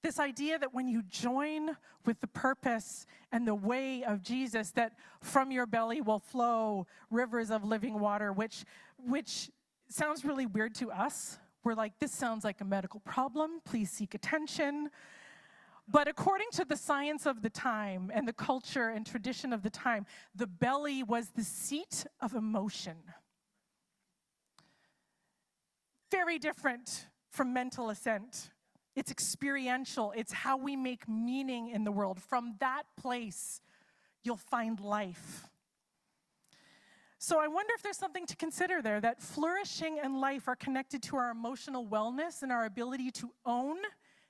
this 0.03 0.21
idea 0.21 0.59
that 0.59 0.73
when 0.73 0.89
you 0.89 1.03
join 1.03 1.77
with 2.05 2.21
the 2.21 2.27
purpose 2.27 3.07
and 3.33 3.47
the 3.47 3.55
way 3.55 4.05
of 4.05 4.23
Jesus, 4.23 4.71
that 4.73 4.93
from 5.21 5.51
your 5.51 5.67
belly 5.67 6.01
will 6.01 6.21
flow 6.21 6.87
rivers 7.11 7.51
of 7.51 7.65
living 7.65 7.99
water, 7.99 8.33
which, 8.33 8.65
which 8.99 9.51
sounds 9.89 10.25
really 10.25 10.47
weird 10.47 10.75
to 10.77 10.91
us. 10.91 11.39
We're 11.65 11.75
like, 11.75 11.99
this 11.99 12.13
sounds 12.13 12.45
like 12.45 12.61
a 12.61 12.65
medical 12.65 13.01
problem. 13.01 13.61
Please 13.65 13.91
seek 13.91 14.15
attention. 14.15 14.91
But 15.91 16.07
according 16.07 16.49
to 16.53 16.65
the 16.65 16.77
science 16.77 17.25
of 17.25 17.41
the 17.41 17.49
time 17.49 18.11
and 18.15 18.29
the 18.29 18.33
culture 18.33 18.91
and 18.91 19.07
tradition 19.07 19.53
of 19.53 19.63
the 19.63 19.71
time, 19.71 20.05
the 20.35 20.47
belly 20.47 21.03
was 21.03 21.31
the 21.31 21.45
seat 21.45 22.07
of 22.21 22.35
emotion. 22.35 22.97
Very 26.11 26.39
different 26.39 27.07
from 27.31 27.53
mental 27.53 27.89
assent. 27.91 28.51
It's 28.95 29.11
experiential, 29.11 30.13
it's 30.17 30.33
how 30.33 30.57
we 30.57 30.77
make 30.77 31.09
meaning 31.09 31.71
in 31.71 31.85
the 31.85 31.93
world. 31.93 32.21
From 32.21 32.57
that 32.59 32.83
place, 32.99 33.61
you'll 34.25 34.37
find 34.37 34.81
life. 34.81 35.49
So 37.21 37.41
I 37.41 37.49
wonder 37.49 37.73
if 37.75 37.83
there's 37.83 37.97
something 37.97 38.27
to 38.27 38.37
consider 38.37 38.81
there 38.81 39.01
that 39.01 39.21
flourishing 39.21 39.99
and 40.01 40.21
life 40.21 40.47
are 40.47 40.55
connected 40.55 41.03
to 41.05 41.17
our 41.17 41.31
emotional 41.31 41.85
wellness 41.85 42.43
and 42.43 42.53
our 42.53 42.65
ability 42.65 43.11
to 43.13 43.31
own, 43.45 43.79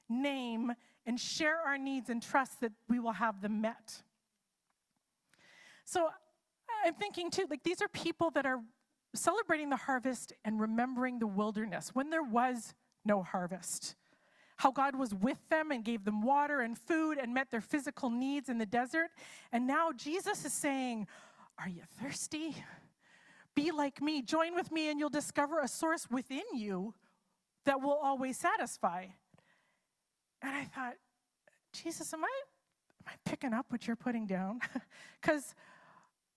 name, 0.09 0.73
and 1.05 1.21
share 1.21 1.59
our 1.67 1.77
needs 1.77 2.09
and 2.09 2.23
trust 2.23 2.61
that 2.61 2.73
we 2.89 2.99
will 2.99 3.13
have 3.13 3.43
them 3.43 3.61
met. 3.61 4.03
So 5.85 6.09
I'm 6.85 6.95
thinking 6.95 7.31
too, 7.31 7.47
like 7.51 7.63
these 7.63 7.83
are 7.83 7.89
people 7.89 8.31
that 8.31 8.47
are 8.47 8.61
celebrating 9.15 9.69
the 9.69 9.77
harvest 9.77 10.33
and 10.45 10.59
remembering 10.59 11.19
the 11.19 11.27
wilderness 11.27 11.91
when 11.95 12.09
there 12.09 12.23
was 12.23 12.75
no 13.05 13.23
harvest. 13.23 13.97
How 14.57 14.73
God 14.73 14.97
was 14.97 15.15
with 15.15 15.39
them 15.51 15.71
and 15.71 15.85
gave 15.85 16.05
them 16.05 16.23
water 16.23 16.63
and 16.63 16.77
food 16.77 17.17
and 17.17 17.33
met 17.33 17.51
their 17.51 17.61
physical 17.61 18.11
needs 18.11 18.49
in 18.49 18.59
the 18.59 18.67
desert. 18.67 19.11
And 19.53 19.67
now 19.67 19.93
Jesus 19.93 20.45
is 20.45 20.53
saying, 20.53 21.07
Are 21.59 21.69
you 21.69 21.83
thirsty? 22.01 22.57
Be 23.55 23.73
like 23.73 24.01
me. 24.01 24.23
Join 24.23 24.55
with 24.55 24.71
me, 24.71 24.91
and 24.91 25.01
you'll 25.01 25.09
discover 25.09 25.61
a 25.61 25.69
source 25.69 26.09
within 26.11 26.45
you 26.55 26.95
that 27.65 27.81
will 27.83 27.99
always 28.03 28.39
satisfy. 28.39 29.07
And 30.43 30.55
I 30.55 30.65
thought, 30.65 30.95
Jesus, 31.73 32.13
am 32.15 32.25
I, 32.25 32.29
am 32.29 33.13
I 33.13 33.29
picking 33.29 33.53
up 33.53 33.67
what 33.71 33.87
you're 33.87 33.97
putting 33.97 34.27
down? 34.27 34.61
Because 35.21 35.55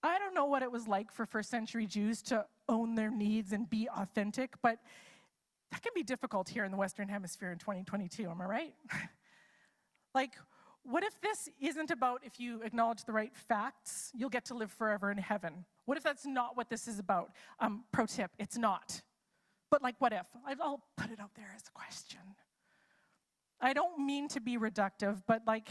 I 0.03 0.17
don't 0.17 0.33
know 0.33 0.45
what 0.45 0.63
it 0.63 0.71
was 0.71 0.87
like 0.87 1.11
for 1.11 1.27
first 1.27 1.51
century 1.51 1.85
Jews 1.85 2.23
to 2.23 2.45
own 2.67 2.95
their 2.95 3.11
needs 3.11 3.53
and 3.53 3.69
be 3.69 3.87
authentic, 3.95 4.55
but 4.63 4.79
that 5.71 5.83
can 5.83 5.91
be 5.93 6.01
difficult 6.01 6.49
here 6.49 6.65
in 6.65 6.71
the 6.71 6.77
Western 6.77 7.07
Hemisphere 7.07 7.51
in 7.51 7.59
2022, 7.59 8.27
am 8.27 8.41
I 8.41 8.45
right? 8.45 8.73
like, 10.15 10.33
what 10.83 11.03
if 11.03 11.19
this 11.21 11.49
isn't 11.59 11.91
about 11.91 12.21
if 12.23 12.39
you 12.39 12.61
acknowledge 12.63 13.05
the 13.05 13.13
right 13.13 13.35
facts, 13.35 14.11
you'll 14.15 14.29
get 14.29 14.45
to 14.45 14.53
live 14.53 14.71
forever 14.71 15.11
in 15.11 15.17
heaven? 15.17 15.65
What 15.85 15.97
if 15.97 16.03
that's 16.03 16.25
not 16.25 16.57
what 16.57 16.69
this 16.69 16.87
is 16.87 16.99
about? 16.99 17.31
Um, 17.59 17.83
pro 17.91 18.05
tip, 18.05 18.31
it's 18.39 18.57
not. 18.57 19.01
But, 19.69 19.81
like, 19.81 19.95
what 19.99 20.11
if? 20.11 20.27
I'll 20.59 20.83
put 20.97 21.11
it 21.11 21.19
out 21.19 21.33
there 21.35 21.53
as 21.55 21.63
a 21.67 21.71
question. 21.71 22.19
I 23.61 23.73
don't 23.73 23.99
mean 23.99 24.27
to 24.29 24.41
be 24.41 24.57
reductive, 24.57 25.21
but 25.27 25.43
like, 25.45 25.69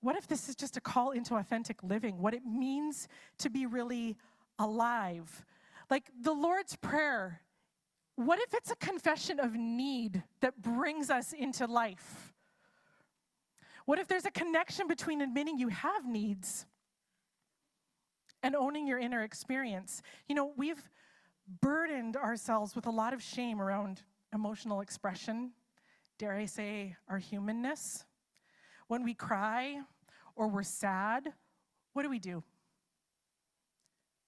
what 0.00 0.16
if 0.16 0.28
this 0.28 0.48
is 0.48 0.54
just 0.54 0.76
a 0.76 0.80
call 0.80 1.10
into 1.10 1.34
authentic 1.34 1.82
living? 1.82 2.18
What 2.18 2.34
it 2.34 2.44
means 2.46 3.08
to 3.38 3.50
be 3.50 3.66
really 3.66 4.16
alive? 4.58 5.44
Like 5.90 6.10
the 6.22 6.32
Lord's 6.32 6.76
Prayer, 6.76 7.40
what 8.16 8.38
if 8.38 8.54
it's 8.54 8.70
a 8.70 8.76
confession 8.76 9.40
of 9.40 9.54
need 9.54 10.22
that 10.40 10.62
brings 10.62 11.10
us 11.10 11.32
into 11.32 11.66
life? 11.66 12.33
What 13.86 13.98
if 13.98 14.08
there's 14.08 14.24
a 14.24 14.30
connection 14.30 14.88
between 14.88 15.20
admitting 15.20 15.58
you 15.58 15.68
have 15.68 16.06
needs 16.06 16.66
and 18.42 18.56
owning 18.56 18.86
your 18.86 18.98
inner 18.98 19.22
experience? 19.22 20.02
You 20.28 20.34
know, 20.34 20.52
we've 20.56 20.88
burdened 21.60 22.16
ourselves 22.16 22.74
with 22.74 22.86
a 22.86 22.90
lot 22.90 23.12
of 23.12 23.22
shame 23.22 23.60
around 23.60 24.02
emotional 24.32 24.80
expression 24.80 25.52
dare 26.18 26.34
I 26.34 26.46
say, 26.46 26.96
our 27.08 27.18
humanness. 27.18 28.04
When 28.88 29.02
we 29.02 29.14
cry 29.14 29.80
or 30.36 30.48
we're 30.48 30.62
sad, 30.62 31.32
what 31.92 32.02
do 32.02 32.10
we 32.10 32.18
do? 32.18 32.42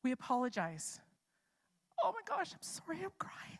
We 0.03 0.13
apologize. 0.13 1.01
Oh 2.03 2.13
my 2.13 2.21
gosh, 2.27 2.53
I'm 2.53 2.63
sorry, 2.63 2.99
I'm 3.03 3.11
crying. 3.19 3.59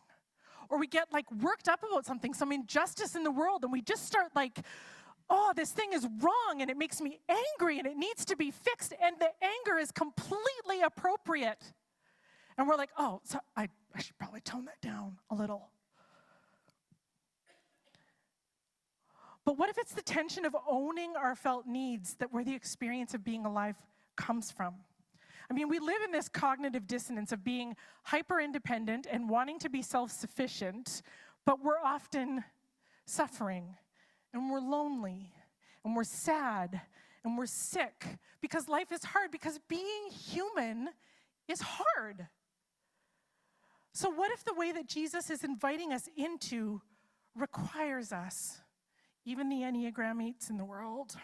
Or 0.69 0.77
we 0.77 0.87
get 0.87 1.11
like 1.11 1.31
worked 1.31 1.67
up 1.67 1.83
about 1.89 2.05
something, 2.05 2.33
some 2.33 2.51
injustice 2.51 3.15
in 3.15 3.23
the 3.23 3.31
world, 3.31 3.63
and 3.63 3.71
we 3.71 3.81
just 3.81 4.05
start 4.05 4.27
like, 4.35 4.59
oh, 5.29 5.53
this 5.55 5.71
thing 5.71 5.93
is 5.93 6.07
wrong 6.21 6.61
and 6.61 6.69
it 6.69 6.77
makes 6.77 7.01
me 7.01 7.19
angry 7.29 7.79
and 7.79 7.87
it 7.87 7.97
needs 7.97 8.25
to 8.25 8.35
be 8.35 8.51
fixed, 8.51 8.93
and 9.01 9.15
the 9.19 9.29
anger 9.41 9.79
is 9.79 9.91
completely 9.91 10.81
appropriate. 10.83 11.73
And 12.57 12.67
we're 12.67 12.75
like, 12.75 12.89
oh, 12.97 13.21
so 13.23 13.39
I, 13.55 13.69
I 13.95 14.01
should 14.01 14.17
probably 14.17 14.41
tone 14.41 14.65
that 14.65 14.81
down 14.81 15.17
a 15.29 15.35
little. 15.35 15.69
But 19.45 19.57
what 19.57 19.69
if 19.69 19.77
it's 19.77 19.93
the 19.93 20.01
tension 20.01 20.43
of 20.43 20.55
owning 20.69 21.15
our 21.15 21.35
felt 21.35 21.67
needs 21.67 22.15
that 22.15 22.33
where 22.33 22.43
the 22.43 22.53
experience 22.53 23.13
of 23.13 23.23
being 23.23 23.45
alive 23.45 23.75
comes 24.17 24.51
from? 24.51 24.75
I 25.49 25.53
mean, 25.53 25.69
we 25.69 25.79
live 25.79 26.01
in 26.03 26.11
this 26.11 26.27
cognitive 26.27 26.87
dissonance 26.87 27.31
of 27.31 27.43
being 27.43 27.75
hyper 28.03 28.41
independent 28.41 29.07
and 29.09 29.29
wanting 29.29 29.59
to 29.59 29.69
be 29.69 29.81
self 29.81 30.11
sufficient, 30.11 31.01
but 31.45 31.63
we're 31.63 31.79
often 31.79 32.43
suffering 33.05 33.75
and 34.37 34.51
we're 34.51 34.59
lonely 34.59 35.31
and 35.83 35.95
we're 35.95 36.03
sad 36.03 36.81
and 37.23 37.37
we're 37.37 37.45
sick 37.45 38.05
because 38.39 38.69
life 38.69 38.91
is 38.91 39.03
hard, 39.03 39.31
because 39.31 39.59
being 39.67 40.09
human 40.11 40.89
is 41.47 41.61
hard. 41.61 42.27
So, 43.93 44.09
what 44.09 44.31
if 44.31 44.45
the 44.45 44.53
way 44.53 44.71
that 44.71 44.87
Jesus 44.87 45.29
is 45.29 45.43
inviting 45.43 45.91
us 45.91 46.07
into 46.15 46.81
requires 47.35 48.11
us, 48.11 48.61
even 49.25 49.49
the 49.49 49.61
Enneagram 49.61 50.21
8s 50.21 50.49
in 50.49 50.57
the 50.57 50.65
world, 50.65 51.15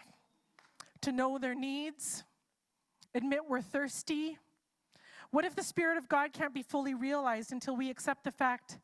to 1.02 1.12
know 1.12 1.38
their 1.38 1.54
needs, 1.54 2.24
admit 3.14 3.40
we're 3.48 3.60
thirsty? 3.60 4.38
What 5.30 5.44
if 5.44 5.54
the 5.54 5.62
Spirit 5.62 5.98
of 5.98 6.08
God 6.08 6.32
can't 6.32 6.52
be 6.52 6.62
fully 6.62 6.94
realized 6.94 7.52
until 7.52 7.76
we 7.76 7.90
accept 7.90 8.24
the 8.24 8.32
fact 8.32 8.78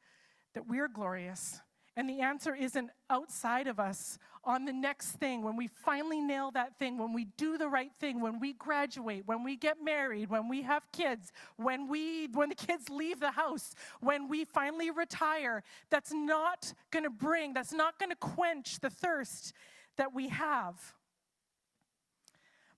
that 0.54 0.68
we're 0.68 0.88
glorious? 0.88 1.60
And 1.96 2.08
the 2.08 2.20
answer 2.20 2.54
isn't 2.54 2.90
outside 3.10 3.66
of 3.66 3.80
us 3.80 4.18
on 4.44 4.64
the 4.64 4.72
next 4.72 5.12
thing, 5.12 5.42
when 5.42 5.56
we 5.56 5.66
finally 5.66 6.20
nail 6.20 6.50
that 6.52 6.78
thing, 6.78 6.96
when 6.96 7.12
we 7.12 7.26
do 7.36 7.58
the 7.58 7.68
right 7.68 7.90
thing, 8.00 8.20
when 8.20 8.40
we 8.40 8.54
graduate, 8.54 9.24
when 9.26 9.44
we 9.44 9.54
get 9.56 9.76
married, 9.84 10.30
when 10.30 10.48
we 10.48 10.62
have 10.62 10.82
kids, 10.92 11.30
when 11.56 11.88
we 11.88 12.28
when 12.28 12.48
the 12.48 12.54
kids 12.54 12.88
leave 12.88 13.20
the 13.20 13.32
house, 13.32 13.74
when 14.00 14.28
we 14.28 14.44
finally 14.46 14.90
retire, 14.90 15.62
that's 15.90 16.12
not 16.12 16.72
going 16.90 17.04
to 17.04 17.10
bring, 17.10 17.52
that's 17.52 17.72
not 17.72 17.98
going 17.98 18.10
to 18.10 18.16
quench 18.16 18.80
the 18.80 18.88
thirst 18.88 19.52
that 19.98 20.14
we 20.14 20.28
have. 20.28 20.94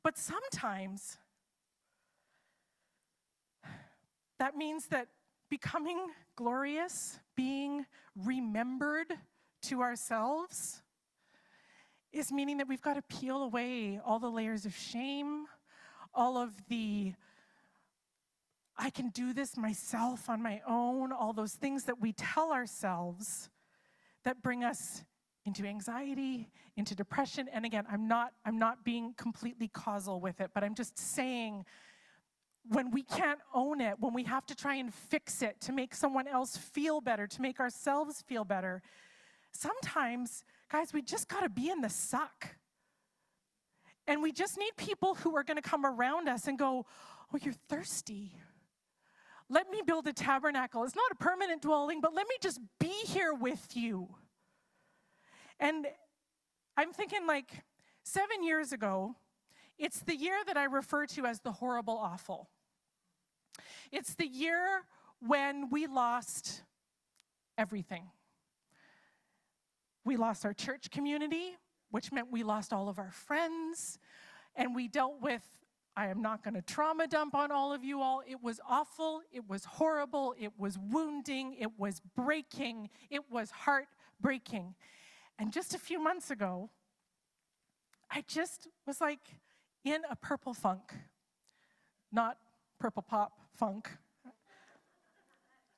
But 0.02 0.18
sometimes 0.18 1.18
that 4.40 4.56
means 4.56 4.86
that 4.86 5.06
becoming 5.48 6.08
glorious, 6.36 7.18
being 7.36 7.86
remembered 8.16 9.12
to 9.62 9.80
ourselves, 9.80 10.82
is 12.12 12.30
meaning 12.30 12.58
that 12.58 12.68
we've 12.68 12.82
got 12.82 12.94
to 12.94 13.02
peel 13.02 13.42
away 13.42 14.00
all 14.04 14.18
the 14.18 14.30
layers 14.30 14.66
of 14.66 14.74
shame, 14.74 15.46
all 16.14 16.36
of 16.36 16.50
the 16.68 17.14
I 18.76 18.90
can 18.90 19.10
do 19.10 19.32
this 19.32 19.56
myself 19.56 20.28
on 20.28 20.42
my 20.42 20.60
own, 20.66 21.12
all 21.12 21.32
those 21.32 21.52
things 21.52 21.84
that 21.84 22.00
we 22.00 22.12
tell 22.14 22.52
ourselves 22.52 23.50
that 24.24 24.42
bring 24.42 24.64
us 24.64 25.04
into 25.44 25.64
anxiety, 25.64 26.48
into 26.76 26.94
depression. 26.94 27.48
And 27.52 27.64
again, 27.64 27.84
I'm 27.90 28.08
not 28.08 28.32
I'm 28.44 28.58
not 28.58 28.84
being 28.84 29.14
completely 29.16 29.68
causal 29.68 30.20
with 30.20 30.40
it, 30.40 30.50
but 30.54 30.64
I'm 30.64 30.74
just 30.74 30.98
saying 30.98 31.64
when 32.68 32.90
we 32.90 33.02
can't 33.02 33.40
own 33.54 33.80
it, 33.80 33.96
when 33.98 34.14
we 34.14 34.24
have 34.24 34.46
to 34.46 34.54
try 34.54 34.76
and 34.76 34.92
fix 34.92 35.42
it 35.42 35.60
to 35.62 35.72
make 35.72 35.94
someone 35.94 36.28
else 36.28 36.56
feel 36.56 37.00
better, 37.00 37.26
to 37.26 37.42
make 37.42 37.60
ourselves 37.60 38.22
feel 38.22 38.44
better, 38.44 38.82
sometimes 39.52 40.44
Guys, 40.72 40.94
we 40.94 41.02
just 41.02 41.28
got 41.28 41.42
to 41.42 41.50
be 41.50 41.68
in 41.68 41.82
the 41.82 41.90
suck. 41.90 42.56
And 44.06 44.22
we 44.22 44.32
just 44.32 44.56
need 44.56 44.70
people 44.78 45.14
who 45.16 45.36
are 45.36 45.44
going 45.44 45.58
to 45.58 45.62
come 45.62 45.84
around 45.84 46.30
us 46.30 46.48
and 46.48 46.58
go, 46.58 46.86
Oh, 47.32 47.38
you're 47.40 47.54
thirsty. 47.68 48.32
Let 49.50 49.70
me 49.70 49.82
build 49.86 50.06
a 50.06 50.14
tabernacle. 50.14 50.82
It's 50.84 50.96
not 50.96 51.12
a 51.12 51.14
permanent 51.14 51.60
dwelling, 51.60 52.00
but 52.00 52.14
let 52.14 52.26
me 52.26 52.36
just 52.40 52.58
be 52.80 52.92
here 53.06 53.34
with 53.34 53.68
you. 53.74 54.08
And 55.60 55.86
I'm 56.76 56.92
thinking, 56.92 57.26
like, 57.26 57.50
seven 58.02 58.42
years 58.42 58.72
ago, 58.72 59.14
it's 59.78 60.00
the 60.00 60.16
year 60.16 60.36
that 60.46 60.56
I 60.56 60.64
refer 60.64 61.06
to 61.06 61.26
as 61.26 61.40
the 61.40 61.52
horrible 61.52 61.98
awful. 61.98 62.48
It's 63.90 64.14
the 64.14 64.26
year 64.26 64.84
when 65.20 65.70
we 65.70 65.86
lost 65.86 66.62
everything. 67.58 68.10
We 70.04 70.16
lost 70.16 70.44
our 70.44 70.52
church 70.52 70.90
community, 70.90 71.56
which 71.90 72.10
meant 72.10 72.30
we 72.30 72.42
lost 72.42 72.72
all 72.72 72.88
of 72.88 72.98
our 72.98 73.10
friends. 73.10 73.98
And 74.56 74.74
we 74.74 74.88
dealt 74.88 75.20
with, 75.20 75.42
I 75.96 76.08
am 76.08 76.22
not 76.22 76.42
going 76.42 76.54
to 76.54 76.62
trauma 76.62 77.06
dump 77.06 77.34
on 77.34 77.50
all 77.50 77.72
of 77.72 77.84
you 77.84 78.00
all. 78.00 78.22
It 78.26 78.42
was 78.42 78.60
awful. 78.68 79.22
It 79.30 79.48
was 79.48 79.64
horrible. 79.64 80.34
It 80.38 80.52
was 80.58 80.78
wounding. 80.78 81.54
It 81.58 81.78
was 81.78 82.00
breaking. 82.16 82.88
It 83.10 83.30
was 83.30 83.50
heartbreaking. 83.50 84.74
And 85.38 85.52
just 85.52 85.74
a 85.74 85.78
few 85.78 86.02
months 86.02 86.30
ago, 86.30 86.70
I 88.10 88.24
just 88.26 88.68
was 88.86 89.00
like 89.00 89.20
in 89.84 90.00
a 90.10 90.16
purple 90.16 90.54
funk, 90.54 90.94
not 92.10 92.38
purple 92.78 93.02
pop 93.02 93.32
funk. 93.54 93.90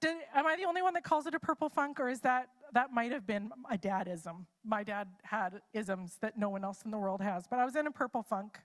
Did, 0.00 0.16
am 0.34 0.46
I 0.46 0.56
the 0.56 0.64
only 0.64 0.82
one 0.82 0.94
that 0.94 1.04
calls 1.04 1.26
it 1.26 1.34
a 1.34 1.40
purple 1.40 1.68
funk, 1.68 1.98
or 1.98 2.08
is 2.08 2.20
that 2.20 2.48
that 2.74 2.92
might 2.92 3.12
have 3.12 3.26
been 3.26 3.50
my 3.56 3.76
dadism. 3.76 4.46
My 4.64 4.82
dad 4.82 5.08
had 5.22 5.62
isms 5.72 6.18
that 6.20 6.36
no 6.36 6.48
one 6.48 6.64
else 6.64 6.82
in 6.84 6.90
the 6.90 6.98
world 6.98 7.22
has, 7.22 7.46
but 7.48 7.58
I 7.58 7.64
was 7.64 7.76
in 7.76 7.86
a 7.86 7.90
purple 7.90 8.22
funk. 8.22 8.58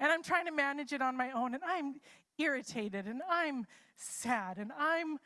And 0.00 0.10
I'm 0.10 0.22
trying 0.22 0.46
to 0.46 0.52
manage 0.52 0.92
it 0.92 1.00
on 1.00 1.16
my 1.16 1.30
own, 1.30 1.54
and 1.54 1.62
I'm 1.64 2.00
irritated, 2.38 3.06
and 3.06 3.22
I'm 3.30 3.64
sad, 3.96 4.58
and 4.58 4.72
I'm, 4.76 5.18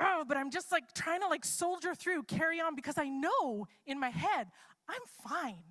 oh, 0.00 0.24
but 0.26 0.36
I'm 0.36 0.50
just 0.50 0.70
like 0.70 0.94
trying 0.94 1.20
to 1.20 1.26
like 1.26 1.44
soldier 1.44 1.94
through, 1.94 2.22
carry 2.22 2.60
on, 2.60 2.76
because 2.76 2.96
I 2.96 3.08
know 3.08 3.66
in 3.84 3.98
my 3.98 4.10
head, 4.10 4.46
I'm 4.88 5.02
fine. 5.28 5.64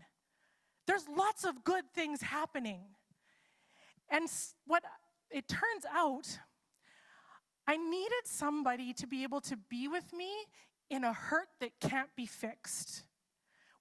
There's 0.87 1.07
lots 1.07 1.43
of 1.43 1.63
good 1.63 1.85
things 1.93 2.21
happening. 2.21 2.81
And 4.09 4.29
what 4.67 4.83
it 5.31 5.47
turns 5.47 5.85
out, 5.91 6.39
I 7.67 7.77
needed 7.77 8.25
somebody 8.25 8.93
to 8.93 9.07
be 9.07 9.23
able 9.23 9.41
to 9.41 9.57
be 9.69 9.87
with 9.87 10.13
me 10.13 10.31
in 10.89 11.03
a 11.03 11.13
hurt 11.13 11.47
that 11.59 11.71
can't 11.79 12.09
be 12.15 12.25
fixed. 12.25 13.03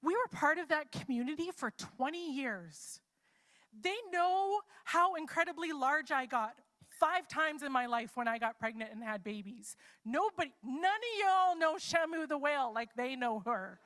We 0.02 0.14
were 0.14 0.28
part 0.30 0.58
of 0.58 0.68
that 0.68 0.90
community 0.92 1.50
for 1.54 1.70
20 1.96 2.34
years. 2.34 3.00
They 3.82 3.96
know 4.12 4.60
how 4.84 5.14
incredibly 5.14 5.72
large 5.72 6.10
I 6.10 6.26
got 6.26 6.54
five 7.00 7.26
times 7.28 7.62
in 7.62 7.72
my 7.72 7.86
life 7.86 8.12
when 8.14 8.28
I 8.28 8.38
got 8.38 8.58
pregnant 8.58 8.92
and 8.92 9.02
had 9.02 9.24
babies. 9.24 9.76
Nobody, 10.04 10.52
none 10.62 10.84
of 10.84 11.20
y'all 11.20 11.58
know 11.58 11.74
Shamu 11.76 12.28
the 12.28 12.38
whale 12.38 12.72
like 12.74 12.94
they 12.94 13.16
know 13.16 13.40
her. 13.40 13.80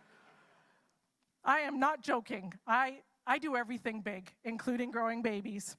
I 1.45 1.61
am 1.61 1.79
not 1.79 2.03
joking. 2.03 2.53
I, 2.67 2.99
I 3.29 3.39
do 3.39 3.55
everything 3.57 4.01
big, 4.01 4.33
including 4.43 4.91
growing 4.91 5.21
babies. 5.21 5.77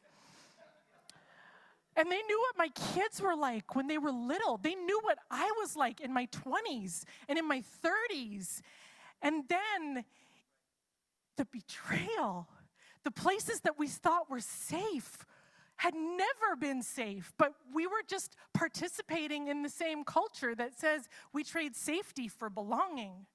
And 1.95 2.09
they 2.09 2.21
knew 2.21 2.39
what 2.39 2.57
my 2.57 2.69
kids 2.93 3.21
were 3.21 3.35
like 3.35 3.75
when 3.75 3.87
they 3.87 3.97
were 3.97 4.11
little. 4.11 4.57
They 4.57 4.75
knew 4.75 4.99
what 5.03 5.17
I 5.29 5.51
was 5.57 5.75
like 5.75 5.99
in 5.99 6.13
my 6.13 6.27
20s 6.27 7.03
and 7.27 7.39
in 7.39 7.47
my 7.47 7.63
30s. 7.83 8.61
And 9.21 9.43
then 9.49 10.05
the 11.35 11.45
betrayal, 11.45 12.47
the 13.03 13.11
places 13.11 13.61
that 13.61 13.79
we 13.79 13.87
thought 13.87 14.29
were 14.29 14.39
safe 14.39 15.17
had 15.77 15.93
never 15.95 16.55
been 16.59 16.83
safe, 16.83 17.31
but 17.37 17.53
we 17.73 17.87
were 17.87 18.03
just 18.07 18.35
participating 18.53 19.47
in 19.47 19.63
the 19.63 19.69
same 19.69 20.03
culture 20.03 20.53
that 20.53 20.77
says 20.77 21.07
we 21.31 21.41
trade 21.43 21.73
safety 21.73 22.27
for 22.27 22.49
belonging. 22.49 23.25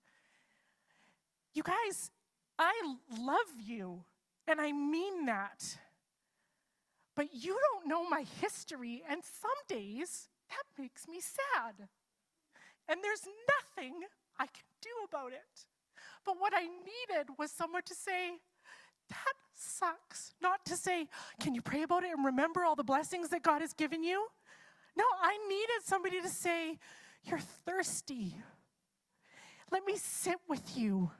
You 1.54 1.62
guys, 1.62 2.10
I 2.58 2.72
love 3.18 3.60
you, 3.64 4.04
and 4.46 4.60
I 4.60 4.72
mean 4.72 5.26
that. 5.26 5.78
But 7.16 7.28
you 7.32 7.58
don't 7.72 7.88
know 7.88 8.08
my 8.08 8.24
history, 8.40 9.02
and 9.08 9.22
some 9.22 9.50
days 9.68 10.28
that 10.50 10.82
makes 10.82 11.06
me 11.08 11.20
sad. 11.20 11.88
And 12.88 13.00
there's 13.02 13.22
nothing 13.48 13.94
I 14.38 14.46
can 14.46 14.64
do 14.82 14.90
about 15.08 15.32
it. 15.32 15.66
But 16.24 16.36
what 16.38 16.52
I 16.54 16.62
needed 16.62 17.30
was 17.38 17.50
someone 17.50 17.82
to 17.86 17.94
say, 17.94 18.32
that 19.10 19.34
sucks. 19.54 20.32
Not 20.40 20.64
to 20.66 20.76
say, 20.76 21.08
can 21.40 21.54
you 21.54 21.62
pray 21.62 21.82
about 21.82 22.04
it 22.04 22.10
and 22.10 22.24
remember 22.24 22.64
all 22.64 22.74
the 22.74 22.84
blessings 22.84 23.28
that 23.30 23.42
God 23.42 23.60
has 23.60 23.72
given 23.72 24.02
you? 24.02 24.26
No, 24.96 25.04
I 25.22 25.38
needed 25.48 25.84
somebody 25.84 26.20
to 26.20 26.28
say, 26.28 26.78
you're 27.24 27.38
thirsty. 27.38 28.36
Let 29.70 29.84
me 29.84 29.94
sit 29.96 30.36
with 30.48 30.76
you 30.76 31.10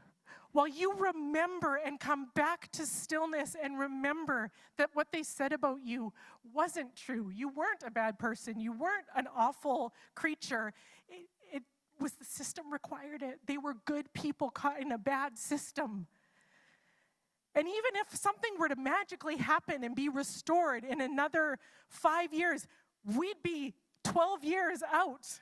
while 0.55 0.69
you 0.69 0.95
remember 0.95 1.81
and 1.85 1.99
come 1.99 2.29
back 2.37 2.71
to 2.71 2.87
stillness 2.87 3.57
and 3.61 3.77
remember 3.77 4.53
that 4.79 4.91
what 4.95 5.09
they 5.13 5.25
said 5.25 5.53
about 5.53 5.81
you 5.83 6.13
wasn't 6.53 6.95
true. 6.95 7.29
You 7.35 7.49
weren't 7.49 7.83
a 7.85 7.91
bad 7.91 8.21
person. 8.21 8.61
You 8.61 8.73
weren't 8.73 9.07
an 9.17 9.27
awful 9.37 9.93
creature. 10.15 10.73
It, 11.09 11.29
it 11.53 11.63
was 11.99 12.13
the 12.13 12.25
system 12.25 12.73
required 12.73 13.21
it. 13.21 13.41
They 13.47 13.59
were 13.59 13.75
good 13.85 14.13
people 14.13 14.49
caught 14.49 14.81
in 14.81 14.93
a 14.93 14.99
bad 14.99 15.37
system. 15.37 16.07
And 17.57 17.67
even 17.67 17.97
if 17.97 18.17
something 18.17 18.53
were 18.57 18.69
to 18.69 18.77
magically 18.77 19.39
happen 19.39 19.83
and 19.83 19.97
be 19.97 20.09
restored 20.09 20.85
in 20.85 21.01
another 21.01 21.59
five 21.89 22.33
years, 22.33 22.69
we'd 23.05 23.43
be 23.43 23.75
12 24.05 24.45
years 24.45 24.83
out. 24.93 25.41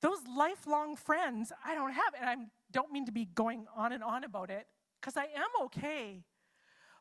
Those 0.00 0.18
lifelong 0.36 0.96
friends 0.96 1.52
I 1.64 1.74
don't 1.74 1.92
have, 1.92 2.14
and 2.18 2.28
I'm 2.28 2.50
don't 2.70 2.92
mean 2.92 3.06
to 3.06 3.12
be 3.12 3.24
going 3.24 3.66
on 3.74 3.92
and 3.92 4.02
on 4.02 4.24
about 4.24 4.50
it, 4.50 4.66
because 5.00 5.16
I 5.16 5.24
am 5.24 5.48
okay. 5.64 6.24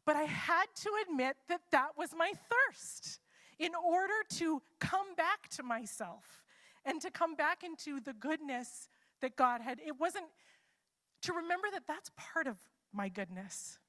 But 0.05 0.15
I 0.15 0.23
had 0.23 0.65
to 0.83 0.91
admit 1.05 1.35
that 1.49 1.61
that 1.71 1.89
was 1.97 2.11
my 2.17 2.31
thirst 2.49 3.19
in 3.59 3.71
order 3.75 4.13
to 4.35 4.61
come 4.79 5.15
back 5.15 5.49
to 5.49 5.63
myself 5.63 6.43
and 6.85 7.01
to 7.01 7.11
come 7.11 7.35
back 7.35 7.63
into 7.63 7.99
the 7.99 8.13
goodness 8.13 8.87
that 9.21 9.35
God 9.35 9.61
had. 9.61 9.79
It 9.85 9.99
wasn't 9.99 10.27
to 11.23 11.33
remember 11.33 11.67
that 11.73 11.83
that's 11.87 12.09
part 12.15 12.47
of 12.47 12.55
my 12.93 13.09
goodness. 13.09 13.79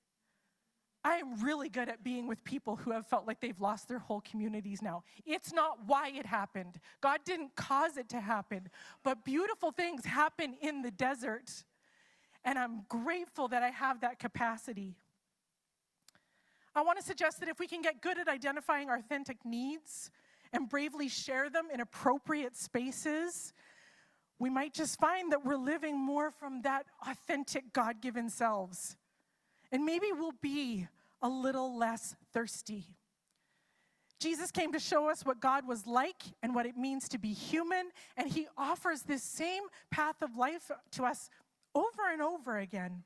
I 1.04 1.16
am 1.16 1.40
really 1.40 1.68
good 1.68 1.88
at 1.88 2.02
being 2.02 2.26
with 2.26 2.42
people 2.44 2.76
who 2.76 2.90
have 2.90 3.06
felt 3.06 3.26
like 3.26 3.40
they've 3.40 3.60
lost 3.60 3.88
their 3.88 4.00
whole 4.00 4.20
communities 4.20 4.82
now. 4.82 5.04
It's 5.24 5.52
not 5.52 5.86
why 5.86 6.10
it 6.10 6.26
happened. 6.26 6.80
God 7.00 7.20
didn't 7.24 7.54
cause 7.54 7.96
it 7.96 8.08
to 8.10 8.20
happen, 8.20 8.68
but 9.04 9.24
beautiful 9.24 9.70
things 9.70 10.04
happen 10.04 10.54
in 10.60 10.82
the 10.82 10.90
desert. 10.90 11.64
And 12.44 12.58
I'm 12.58 12.84
grateful 12.88 13.48
that 13.48 13.62
I 13.62 13.70
have 13.70 14.00
that 14.00 14.18
capacity. 14.18 14.96
I 16.74 16.82
want 16.82 16.98
to 16.98 17.04
suggest 17.04 17.40
that 17.40 17.48
if 17.48 17.58
we 17.58 17.66
can 17.66 17.80
get 17.80 18.02
good 18.02 18.18
at 18.18 18.28
identifying 18.28 18.88
our 18.88 18.96
authentic 18.96 19.44
needs 19.44 20.10
and 20.52 20.68
bravely 20.68 21.08
share 21.08 21.48
them 21.50 21.68
in 21.72 21.80
appropriate 21.80 22.56
spaces, 22.56 23.52
we 24.38 24.50
might 24.50 24.74
just 24.74 24.98
find 25.00 25.32
that 25.32 25.44
we're 25.44 25.56
living 25.56 25.98
more 25.98 26.30
from 26.30 26.62
that 26.62 26.86
authentic 27.06 27.72
God 27.72 28.00
given 28.00 28.30
selves. 28.30 28.96
And 29.70 29.84
maybe 29.84 30.06
we'll 30.12 30.32
be 30.40 30.86
a 31.20 31.28
little 31.28 31.76
less 31.76 32.14
thirsty. 32.32 32.86
Jesus 34.20 34.50
came 34.50 34.72
to 34.72 34.80
show 34.80 35.08
us 35.08 35.24
what 35.24 35.40
God 35.40 35.66
was 35.66 35.86
like 35.86 36.22
and 36.42 36.54
what 36.54 36.66
it 36.66 36.76
means 36.76 37.08
to 37.10 37.18
be 37.18 37.32
human, 37.32 37.90
and 38.16 38.28
he 38.28 38.48
offers 38.56 39.02
this 39.02 39.22
same 39.22 39.62
path 39.90 40.22
of 40.22 40.36
life 40.36 40.70
to 40.92 41.04
us 41.04 41.30
over 41.74 42.10
and 42.12 42.20
over 42.20 42.58
again. 42.58 43.04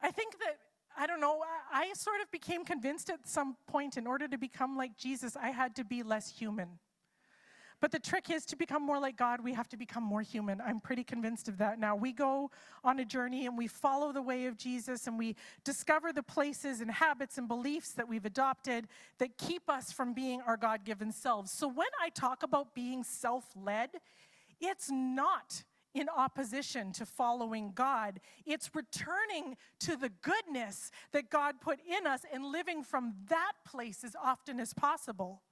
I 0.00 0.10
think 0.10 0.38
that, 0.38 0.58
I 0.96 1.06
don't 1.06 1.20
know, 1.20 1.42
I, 1.70 1.92
sort 1.94 2.20
of 2.22 2.30
became 2.30 2.64
convinced 2.64 3.10
at 3.10 3.26
some 3.28 3.56
point 3.66 3.96
in 3.96 4.06
order 4.06 4.28
to 4.28 4.38
become 4.38 4.76
like 4.76 4.96
Jesus, 4.96 5.36
I 5.36 5.50
had 5.50 5.74
to 5.76 5.84
be 5.84 6.02
less 6.02 6.30
human. 6.30 6.78
But 7.80 7.92
the 7.92 7.98
trick 7.98 8.30
is 8.30 8.46
to 8.46 8.56
become 8.56 8.82
more 8.82 8.98
like 8.98 9.16
God, 9.16 9.40
we 9.42 9.52
have 9.52 9.68
to 9.68 9.76
become 9.76 10.02
more 10.02 10.22
human. 10.22 10.60
I'm 10.60 10.80
pretty 10.80 11.04
convinced 11.04 11.46
of 11.48 11.58
that 11.58 11.78
now. 11.78 11.94
We 11.94 12.12
go 12.12 12.50
on 12.82 12.98
a 13.00 13.04
journey 13.04 13.46
and 13.46 13.56
we 13.56 13.66
follow 13.66 14.12
the 14.12 14.22
way 14.22 14.46
of 14.46 14.56
Jesus 14.56 15.06
and 15.06 15.18
we 15.18 15.36
discover 15.62 16.12
the 16.12 16.22
places 16.22 16.80
and 16.80 16.90
habits 16.90 17.36
and 17.36 17.46
beliefs 17.46 17.92
that 17.92 18.08
we've 18.08 18.24
adopted 18.24 18.88
that 19.18 19.36
keep 19.36 19.68
us 19.68 19.92
from 19.92 20.14
being 20.14 20.40
our 20.40 20.56
God 20.56 20.84
given 20.84 21.12
selves. 21.12 21.50
So 21.50 21.68
when 21.68 21.88
I 22.02 22.08
talk 22.08 22.42
about 22.42 22.74
being 22.74 23.04
self 23.04 23.44
led, 23.54 23.90
it's 24.58 24.90
not 24.90 25.62
in 25.96 26.08
opposition 26.14 26.92
to 26.92 27.06
following 27.06 27.72
God. 27.74 28.20
It's 28.44 28.70
returning 28.74 29.56
to 29.80 29.96
the 29.96 30.10
goodness 30.22 30.90
that 31.12 31.30
God 31.30 31.60
put 31.60 31.78
in 31.86 32.06
us 32.06 32.20
and 32.32 32.44
living 32.44 32.82
from 32.82 33.14
that 33.28 33.52
place 33.66 34.04
as 34.04 34.14
often 34.22 34.60
as 34.60 34.74
possible. 34.74 35.42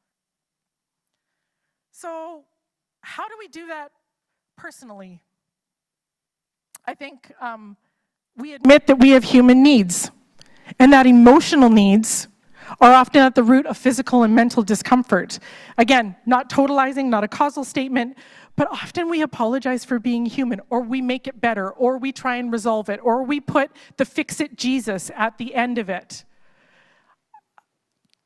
So, 1.96 2.42
how 3.02 3.28
do 3.28 3.36
we 3.38 3.46
do 3.46 3.68
that 3.68 3.92
personally? 4.56 5.22
I 6.84 6.94
think 6.94 7.30
um, 7.40 7.76
we 8.36 8.52
admit 8.54 8.88
that 8.88 8.96
we 8.96 9.10
have 9.10 9.22
human 9.22 9.62
needs, 9.62 10.10
and 10.80 10.92
that 10.92 11.06
emotional 11.06 11.70
needs 11.70 12.26
are 12.80 12.92
often 12.92 13.20
at 13.20 13.36
the 13.36 13.44
root 13.44 13.64
of 13.66 13.78
physical 13.78 14.24
and 14.24 14.34
mental 14.34 14.64
discomfort. 14.64 15.38
Again, 15.78 16.16
not 16.26 16.50
totalizing, 16.50 17.04
not 17.04 17.22
a 17.22 17.28
causal 17.28 17.62
statement, 17.62 18.18
but 18.56 18.66
often 18.72 19.08
we 19.08 19.22
apologize 19.22 19.84
for 19.84 20.00
being 20.00 20.26
human, 20.26 20.60
or 20.70 20.80
we 20.80 21.00
make 21.00 21.28
it 21.28 21.40
better, 21.40 21.70
or 21.70 21.96
we 21.96 22.10
try 22.10 22.34
and 22.36 22.50
resolve 22.50 22.88
it, 22.88 22.98
or 23.04 23.22
we 23.22 23.38
put 23.38 23.70
the 23.98 24.04
fix 24.04 24.40
it 24.40 24.56
Jesus 24.56 25.12
at 25.14 25.38
the 25.38 25.54
end 25.54 25.78
of 25.78 25.88
it. 25.88 26.24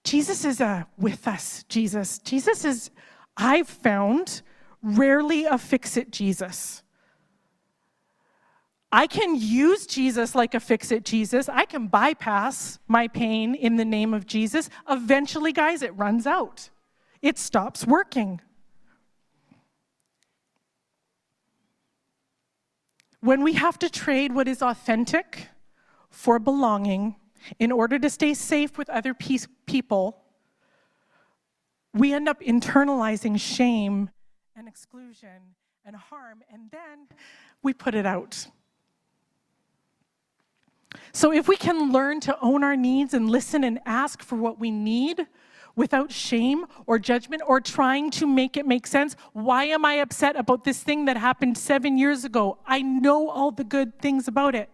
Jesus 0.04 0.46
is 0.46 0.58
a 0.58 0.86
with 0.96 1.28
us 1.28 1.64
Jesus. 1.68 2.18
Jesus 2.20 2.64
is 2.64 2.90
I've 3.38 3.68
found 3.68 4.42
rarely 4.82 5.44
a 5.44 5.56
fix 5.56 5.96
it 5.96 6.10
Jesus. 6.10 6.82
I 8.90 9.06
can 9.06 9.36
use 9.36 9.86
Jesus 9.86 10.34
like 10.34 10.54
a 10.54 10.60
fix 10.60 10.90
it 10.90 11.04
Jesus. 11.04 11.48
I 11.48 11.64
can 11.64 11.86
bypass 11.86 12.78
my 12.88 13.06
pain 13.06 13.54
in 13.54 13.76
the 13.76 13.84
name 13.84 14.12
of 14.12 14.26
Jesus. 14.26 14.68
Eventually, 14.88 15.52
guys, 15.52 15.82
it 15.82 15.96
runs 15.96 16.26
out, 16.26 16.70
it 17.22 17.38
stops 17.38 17.86
working. 17.86 18.40
When 23.20 23.42
we 23.42 23.54
have 23.54 23.78
to 23.80 23.90
trade 23.90 24.32
what 24.34 24.48
is 24.48 24.62
authentic 24.62 25.48
for 26.08 26.38
belonging 26.38 27.16
in 27.58 27.70
order 27.70 27.98
to 27.98 28.08
stay 28.10 28.32
safe 28.34 28.78
with 28.78 28.88
other 28.88 29.12
people, 29.12 30.24
we 31.94 32.12
end 32.12 32.28
up 32.28 32.40
internalizing 32.40 33.40
shame 33.40 34.10
and 34.56 34.68
exclusion 34.68 35.54
and 35.84 35.96
harm, 35.96 36.42
and 36.52 36.70
then 36.70 37.08
we 37.62 37.72
put 37.72 37.94
it 37.94 38.06
out. 38.06 38.48
So, 41.12 41.32
if 41.32 41.48
we 41.48 41.56
can 41.56 41.92
learn 41.92 42.20
to 42.20 42.38
own 42.40 42.64
our 42.64 42.76
needs 42.76 43.14
and 43.14 43.30
listen 43.30 43.64
and 43.64 43.78
ask 43.86 44.22
for 44.22 44.36
what 44.36 44.58
we 44.58 44.70
need 44.70 45.26
without 45.76 46.10
shame 46.10 46.66
or 46.86 46.98
judgment 46.98 47.42
or 47.46 47.60
trying 47.60 48.10
to 48.10 48.26
make 48.26 48.56
it 48.56 48.66
make 48.66 48.86
sense, 48.86 49.16
why 49.32 49.64
am 49.64 49.84
I 49.84 49.94
upset 49.94 50.36
about 50.36 50.64
this 50.64 50.82
thing 50.82 51.04
that 51.04 51.16
happened 51.16 51.56
seven 51.56 51.98
years 51.98 52.24
ago? 52.24 52.58
I 52.66 52.82
know 52.82 53.28
all 53.28 53.50
the 53.50 53.64
good 53.64 53.98
things 54.00 54.28
about 54.28 54.54
it. 54.54 54.68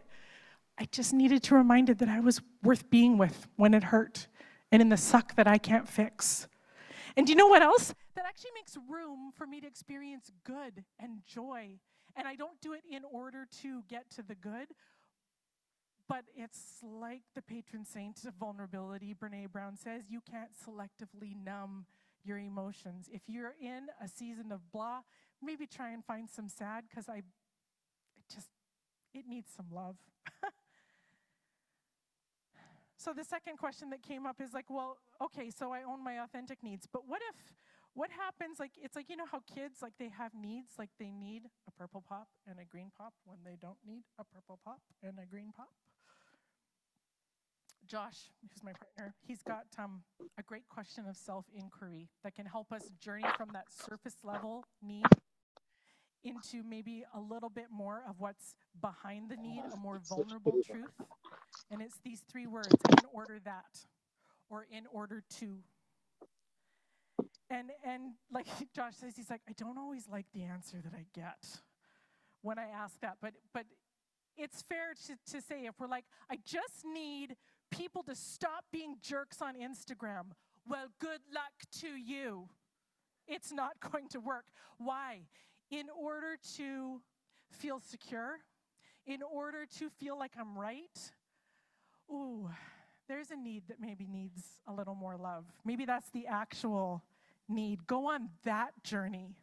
I 0.79 0.87
just 0.87 1.13
needed 1.13 1.43
to 1.45 1.55
remind 1.55 1.91
it 1.91 1.99
that 1.99 2.09
I 2.09 2.21
was 2.21 2.41
worth 2.63 2.89
being 2.91 3.19
with 3.19 3.47
when 3.57 3.75
it 3.75 3.85
hurt 3.85 4.27
and 4.73 4.83
in 4.83 4.89
the 4.89 4.97
suck 4.97 5.37
that 5.37 5.47
I 5.47 5.59
can't 5.59 5.89
fix. 5.89 6.49
And 7.17 7.27
do 7.27 7.33
you 7.33 7.37
know 7.37 7.47
what 7.47 7.63
else? 7.63 7.95
That 8.17 8.27
actually 8.27 8.51
makes 8.55 8.77
room 8.89 9.31
for 9.37 9.47
me 9.47 9.61
to 9.61 9.67
experience 9.67 10.31
good 10.45 10.85
and 10.99 11.21
joy. 11.27 11.79
And 12.17 12.27
I 12.27 12.35
don't 12.37 12.61
do 12.61 12.73
it 12.73 12.83
in 12.89 13.03
order 13.05 13.47
to 13.63 13.83
get 13.89 14.11
to 14.17 14.23
the 14.23 14.35
good, 14.35 14.69
but 16.09 16.25
it's 16.37 16.79
like 16.83 17.23
the 17.35 17.43
patron 17.43 17.85
saint 17.85 18.25
of 18.25 18.35
vulnerability, 18.35 19.15
Brene 19.15 19.51
Brown 19.51 19.77
says 19.77 20.05
you 20.09 20.21
can't 20.21 20.51
selectively 20.55 21.35
numb 21.37 21.87
your 22.25 22.39
emotions. 22.39 23.09
If 23.13 23.23
you're 23.27 23.55
in 23.61 23.87
a 24.03 24.09
season 24.09 24.53
of 24.53 24.71
blah, 24.73 25.01
maybe 25.43 25.67
try 25.67 25.91
and 25.91 26.05
find 26.05 26.29
some 26.29 26.49
sad 26.49 26.85
because 26.89 27.09
I 27.09 27.19
it 27.19 27.25
just 28.33 28.49
it 29.13 29.27
needs 29.27 29.51
some 29.55 29.67
love. 29.73 29.97
So 33.05 33.13
the 33.13 33.25
second 33.25 33.59
question 33.59 33.91
that 33.91 34.03
came 34.03 34.25
up 34.25 34.41
is 34.41 34.55
like, 34.55 34.71
well, 34.71 34.97
okay, 35.23 35.51
so 35.51 35.75
I 35.75 35.83
own 35.83 36.03
my 36.03 36.23
authentic 36.23 36.63
needs, 36.63 36.89
but 36.91 37.03
what 37.07 37.21
if 37.29 37.53
what 37.93 38.11
happens 38.11 38.59
like 38.59 38.73
it's 38.83 38.97
like 38.97 39.09
you 39.09 39.17
know 39.17 39.27
how 39.31 39.41
kids 39.55 39.77
like 39.81 39.93
they 40.01 40.09
have 40.09 40.33
needs 40.35 40.73
like 40.81 40.91
they 40.99 41.13
need 41.13 41.43
a 41.69 41.71
purple 41.71 42.03
pop 42.09 42.27
and 42.45 42.59
a 42.59 42.65
green 42.65 42.91
pop 42.99 43.13
when 43.25 43.39
they 43.45 43.57
don't 43.63 43.79
need 43.87 44.03
a 44.19 44.25
purple 44.25 44.59
pop 44.65 44.81
and 45.05 45.17
a 45.23 45.27
green 45.27 45.53
pop 45.57 45.71
josh 47.87 48.33
who's 48.43 48.65
my 48.65 48.73
partner 48.73 49.15
he's 49.25 49.45
got 49.45 49.67
um, 49.79 50.03
a 50.37 50.43
great 50.43 50.67
question 50.69 51.05
of 51.09 51.17
self-inquiry 51.17 52.09
that 52.25 52.35
can 52.35 52.47
help 52.47 52.73
us 52.73 52.91
journey 53.01 53.29
from 53.37 53.51
that 53.53 53.67
surface 53.71 54.17
level 54.25 54.65
need 54.83 55.07
into 56.25 56.63
maybe 56.69 57.05
a 57.15 57.21
little 57.21 57.51
bit 57.51 57.67
more 57.71 58.03
of 58.09 58.17
what's 58.19 58.55
behind 58.81 59.29
the 59.31 59.37
need, 59.37 59.63
a 59.73 59.77
more 59.77 60.01
vulnerable 60.09 60.59
truth. 60.67 60.91
And 61.71 61.81
it's 61.81 61.99
these 62.05 62.23
three 62.31 62.47
words 62.47 62.69
in 62.89 62.99
order 63.13 63.39
that, 63.45 63.85
or 64.49 64.67
in 64.71 64.85
order 64.93 65.23
to. 65.39 65.59
And, 67.51 67.71
and 67.85 68.15
like 68.33 68.47
Josh 68.75 68.97
says, 68.97 69.17
he's 69.17 69.31
like, 69.31 69.43
I 69.49 69.53
don't 69.57 69.79
always 69.79 70.09
like 70.09 70.27
the 70.33 70.43
answer 70.43 70.79
that 70.83 70.93
I 70.95 71.07
get 71.15 71.61
when 72.43 72.59
I 72.59 72.67
ask 72.67 73.01
that, 73.01 73.17
but, 73.23 73.33
but 73.55 73.65
it's 74.37 74.63
fair 74.63 74.93
to, 75.07 75.33
to 75.33 75.41
say 75.41 75.65
if 75.65 75.81
we're 75.81 75.87
like, 75.87 76.05
I 76.31 76.37
just 76.45 76.85
need 76.85 77.37
people 77.71 78.03
to 78.03 78.15
stop 78.15 78.65
being 78.71 78.97
jerks 79.01 79.41
on 79.41 79.55
Instagram, 79.55 80.33
well, 80.69 80.89
good 81.01 81.21
luck 81.33 81.53
to 81.81 81.89
you. 81.89 82.49
It's 83.27 83.51
not 83.53 83.81
going 83.93 84.09
to 84.09 84.21
work. 84.21 84.45
Why? 84.77 85.23
in 85.71 85.87
order 85.99 86.37
to 86.57 87.01
feel 87.51 87.81
secure, 87.81 88.39
in 89.07 89.23
order 89.23 89.67
to 89.79 89.91
feel 89.91 90.19
like 90.19 90.33
I'm 90.39 90.57
right, 90.57 91.13
ooh, 92.11 92.51
there's 93.09 93.31
a 93.31 93.37
need 93.37 93.65
that 93.69 93.81
maybe 93.81 94.07
needs 94.07 94.43
a 94.67 94.73
little 94.73 94.95
more 94.95 95.17
love. 95.17 95.45
Maybe 95.65 95.85
that's 95.85 96.11
the 96.11 96.27
actual 96.27 97.03
need. 97.49 97.87
Go 97.87 98.07
on 98.07 98.31
that 98.45 98.83
journey. 98.83 99.37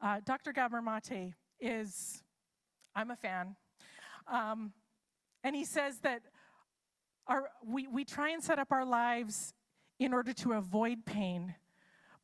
Uh, 0.00 0.20
Dr. 0.24 0.52
Gabor 0.52 0.82
Mate 0.82 1.32
is, 1.60 2.22
I'm 2.94 3.10
a 3.10 3.16
fan, 3.16 3.56
um, 4.30 4.72
and 5.42 5.56
he 5.56 5.64
says 5.64 5.98
that 6.00 6.22
our, 7.26 7.48
we, 7.66 7.86
we 7.86 8.04
try 8.04 8.30
and 8.30 8.42
set 8.42 8.58
up 8.58 8.70
our 8.70 8.84
lives 8.84 9.54
in 9.98 10.12
order 10.12 10.32
to 10.32 10.52
avoid 10.52 11.06
pain 11.06 11.54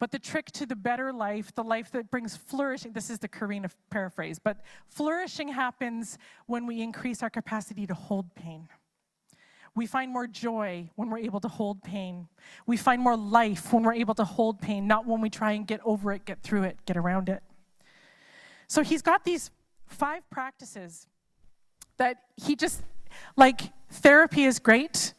but 0.01 0.11
the 0.11 0.19
trick 0.19 0.47
to 0.53 0.67
the 0.67 0.75
better 0.75 1.13
life, 1.13 1.55
the 1.55 1.63
life 1.63 1.93
that 1.93 2.11
brings 2.11 2.35
flourishing, 2.35 2.93
this 2.93 3.11
is 3.11 3.19
the 3.19 3.29
Karina 3.29 3.69
paraphrase, 3.91 4.41
but 4.41 4.57
flourishing 4.89 5.49
happens 5.49 6.19
when 6.47 6.67
we 6.67 6.81
increase 6.81 7.23
our 7.23 7.31
capacity 7.31 7.87
to 7.87 7.95
hold 7.95 8.35
pain. 8.35 8.67
We 9.75 9.87
find 9.87 10.11
more 10.11 10.27
joy 10.27 10.91
when 10.97 11.11
we're 11.11 11.19
able 11.19 11.39
to 11.41 11.49
hold 11.49 11.83
pain. 11.83 12.29
We 12.67 12.77
find 12.79 13.01
more 13.03 13.17
life 13.17 13.73
when 13.73 13.85
we're 13.85 13.93
able 13.93 14.15
to 14.15 14.25
hold 14.25 14.61
pain, 14.61 14.89
not 14.89 15.07
when 15.07 15.21
we 15.21 15.31
try 15.31 15.53
and 15.53 15.67
get 15.67 15.81
over 15.85 16.13
it, 16.13 16.25
get 16.25 16.43
through 16.43 16.65
it, 16.65 16.79
get 16.87 16.97
around 16.97 17.29
it. 17.29 17.43
So 18.67 18.83
he's 18.83 19.03
got 19.03 19.25
these 19.25 19.51
five 19.87 20.29
practices 20.31 21.07
that 21.99 22.23
he 22.37 22.57
just, 22.57 22.83
like, 23.37 23.61
therapy 23.91 24.45
is 24.45 24.59
great, 24.59 25.13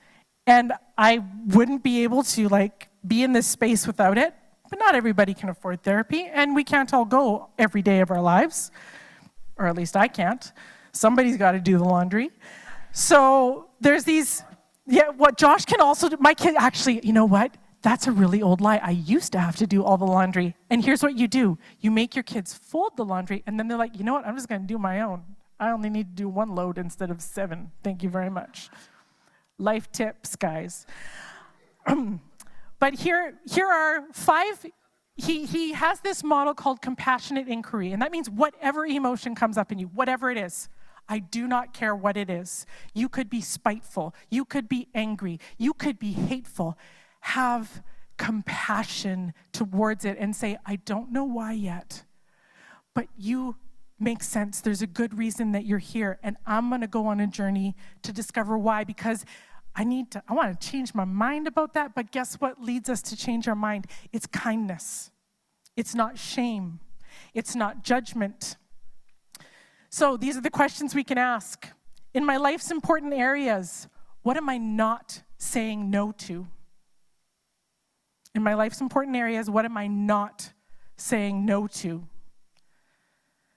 and 0.48 0.74
I 0.98 1.24
wouldn't 1.46 1.84
be 1.84 2.04
able 2.04 2.24
to, 2.24 2.50
like, 2.50 2.90
be 3.06 3.22
in 3.24 3.32
this 3.34 3.46
space 3.46 3.86
without 3.86 4.18
it. 4.18 4.34
But 4.72 4.80
not 4.80 4.96
everybody 4.96 5.34
can 5.34 5.50
afford 5.50 5.84
therapy, 5.84 6.24
and 6.32 6.56
we 6.56 6.64
can't 6.64 6.92
all 6.94 7.04
go 7.04 7.50
every 7.60 7.82
day 7.82 8.00
of 8.00 8.10
our 8.10 8.22
lives, 8.22 8.72
or 9.58 9.68
at 9.68 9.76
least 9.76 9.98
I 9.98 10.08
can't. 10.08 10.50
Somebody's 10.94 11.36
got 11.36 11.52
to 11.52 11.60
do 11.60 11.78
the 11.78 11.84
laundry. 11.84 12.32
So 12.94 13.68
there's 13.82 14.06
these, 14.06 14.44
yeah, 14.88 15.10
what 15.10 15.38
Josh 15.38 15.66
can 15.66 15.82
also 15.82 16.08
do. 16.08 16.16
My 16.22 16.34
kid, 16.34 16.56
actually, 16.58 17.06
you 17.06 17.12
know 17.12 17.26
what? 17.26 17.56
That's 17.82 18.08
a 18.08 18.14
really 18.14 18.42
old 18.42 18.62
lie. 18.62 18.80
I 18.82 18.92
used 18.92 19.34
to 19.34 19.40
have 19.40 19.58
to 19.58 19.68
do 19.68 19.84
all 19.84 19.98
the 19.98 20.06
laundry. 20.06 20.56
And 20.70 20.84
here's 20.86 21.04
what 21.04 21.18
you 21.18 21.28
do 21.28 21.58
you 21.82 21.92
make 21.92 22.16
your 22.16 22.24
kids 22.24 22.54
fold 22.54 22.96
the 22.96 23.04
laundry, 23.04 23.44
and 23.46 23.60
then 23.60 23.68
they're 23.68 23.78
like, 23.78 23.98
you 23.98 24.06
know 24.06 24.14
what? 24.14 24.26
I'm 24.26 24.36
just 24.36 24.48
going 24.48 24.62
to 24.62 24.68
do 24.68 24.78
my 24.78 25.02
own. 25.02 25.24
I 25.60 25.72
only 25.72 25.90
need 25.90 26.16
to 26.16 26.24
do 26.24 26.30
one 26.30 26.56
load 26.56 26.78
instead 26.78 27.12
of 27.12 27.22
seven. 27.22 27.72
Thank 27.84 28.04
you 28.04 28.10
very 28.10 28.30
much. 28.30 28.70
Life 29.58 29.92
tips, 29.92 30.38
guys. 30.38 30.86
but 32.82 32.96
here, 32.96 33.36
here 33.48 33.68
are 33.68 34.08
five. 34.12 34.66
He, 35.16 35.46
he 35.46 35.74
has 35.74 36.00
this 36.00 36.24
model 36.24 36.56
called 36.56 36.82
compassionate 36.82 37.48
inquiry, 37.48 37.92
and 37.92 38.02
that 38.02 38.12
means 38.12 38.28
whatever 38.28 38.88
emotion 38.88 39.36
comes 39.36 39.56
up 39.56 39.72
in 39.72 39.78
you, 39.78 39.86
whatever 39.94 40.32
it 40.32 40.38
is, 40.38 40.68
I 41.08 41.20
do 41.20 41.48
not 41.48 41.76
care 41.76 41.96
what 41.96 42.18
it 42.18 42.28
is. 42.28 42.66
You 42.96 43.08
could 43.08 43.30
be 43.30 43.40
spiteful, 43.40 44.16
you 44.32 44.46
could 44.46 44.68
be 44.68 44.88
angry, 44.96 45.40
you 45.60 45.74
could 45.74 46.00
be 46.00 46.14
hateful. 46.14 46.76
Have 47.22 47.84
compassion 48.18 49.34
towards 49.52 50.04
it 50.04 50.18
and 50.20 50.36
say, 50.36 50.58
I 50.66 50.78
don't 50.78 51.12
know 51.12 51.24
why 51.24 51.52
yet, 51.54 52.04
but 52.96 53.08
you 53.16 53.58
make 54.00 54.24
sense. 54.24 54.60
There's 54.60 54.82
a 54.82 54.88
good 54.88 55.16
reason 55.16 55.52
that 55.52 55.66
you're 55.66 55.78
here, 55.78 56.18
and 56.24 56.36
I'm 56.48 56.70
going 56.70 56.82
to 56.82 56.88
go 56.88 57.06
on 57.06 57.20
a 57.20 57.28
journey 57.28 57.76
to 58.02 58.12
discover 58.12 58.58
why 58.58 58.86
because 58.86 59.24
I 59.76 59.84
need 59.84 60.12
to, 60.12 60.24
I 60.28 60.34
want 60.34 60.60
to 60.60 60.70
change 60.70 60.94
my 60.94 61.06
mind 61.06 61.48
about 61.48 61.74
that, 61.74 61.96
but 61.96 62.12
guess 62.12 62.36
what 62.36 62.62
leads 62.62 62.90
us 62.90 63.02
to 63.04 63.16
change 63.16 63.48
our 63.48 63.56
mind? 63.56 63.88
It's 64.12 64.28
kindness. 64.28 65.12
It's 65.78 65.96
not 65.96 66.18
shame. 66.18 66.80
It's 67.34 67.56
not 67.56 67.84
judgment. 67.84 68.58
So 69.90 70.18
these 70.18 70.38
are 70.38 70.42
the 70.42 70.50
questions 70.50 70.94
we 70.94 71.04
can 71.04 71.18
ask. 71.18 71.68
In 72.14 72.26
my 72.26 72.38
life's 72.38 72.72
important 72.72 73.14
areas, 73.14 73.88
what 74.24 74.38
am 74.38 74.50
I 74.50 74.58
not 74.58 75.24
saying 75.38 75.90
no 75.90 76.12
to? 76.14 76.48
In 78.36 78.44
my 78.44 78.54
life's 78.54 78.82
important 78.82 79.16
areas, 79.16 79.50
what 79.50 79.66
am 79.66 79.78
I 79.78 79.88
not 79.88 80.54
saying 80.98 81.46
no 81.46 81.68
to? 81.68 82.08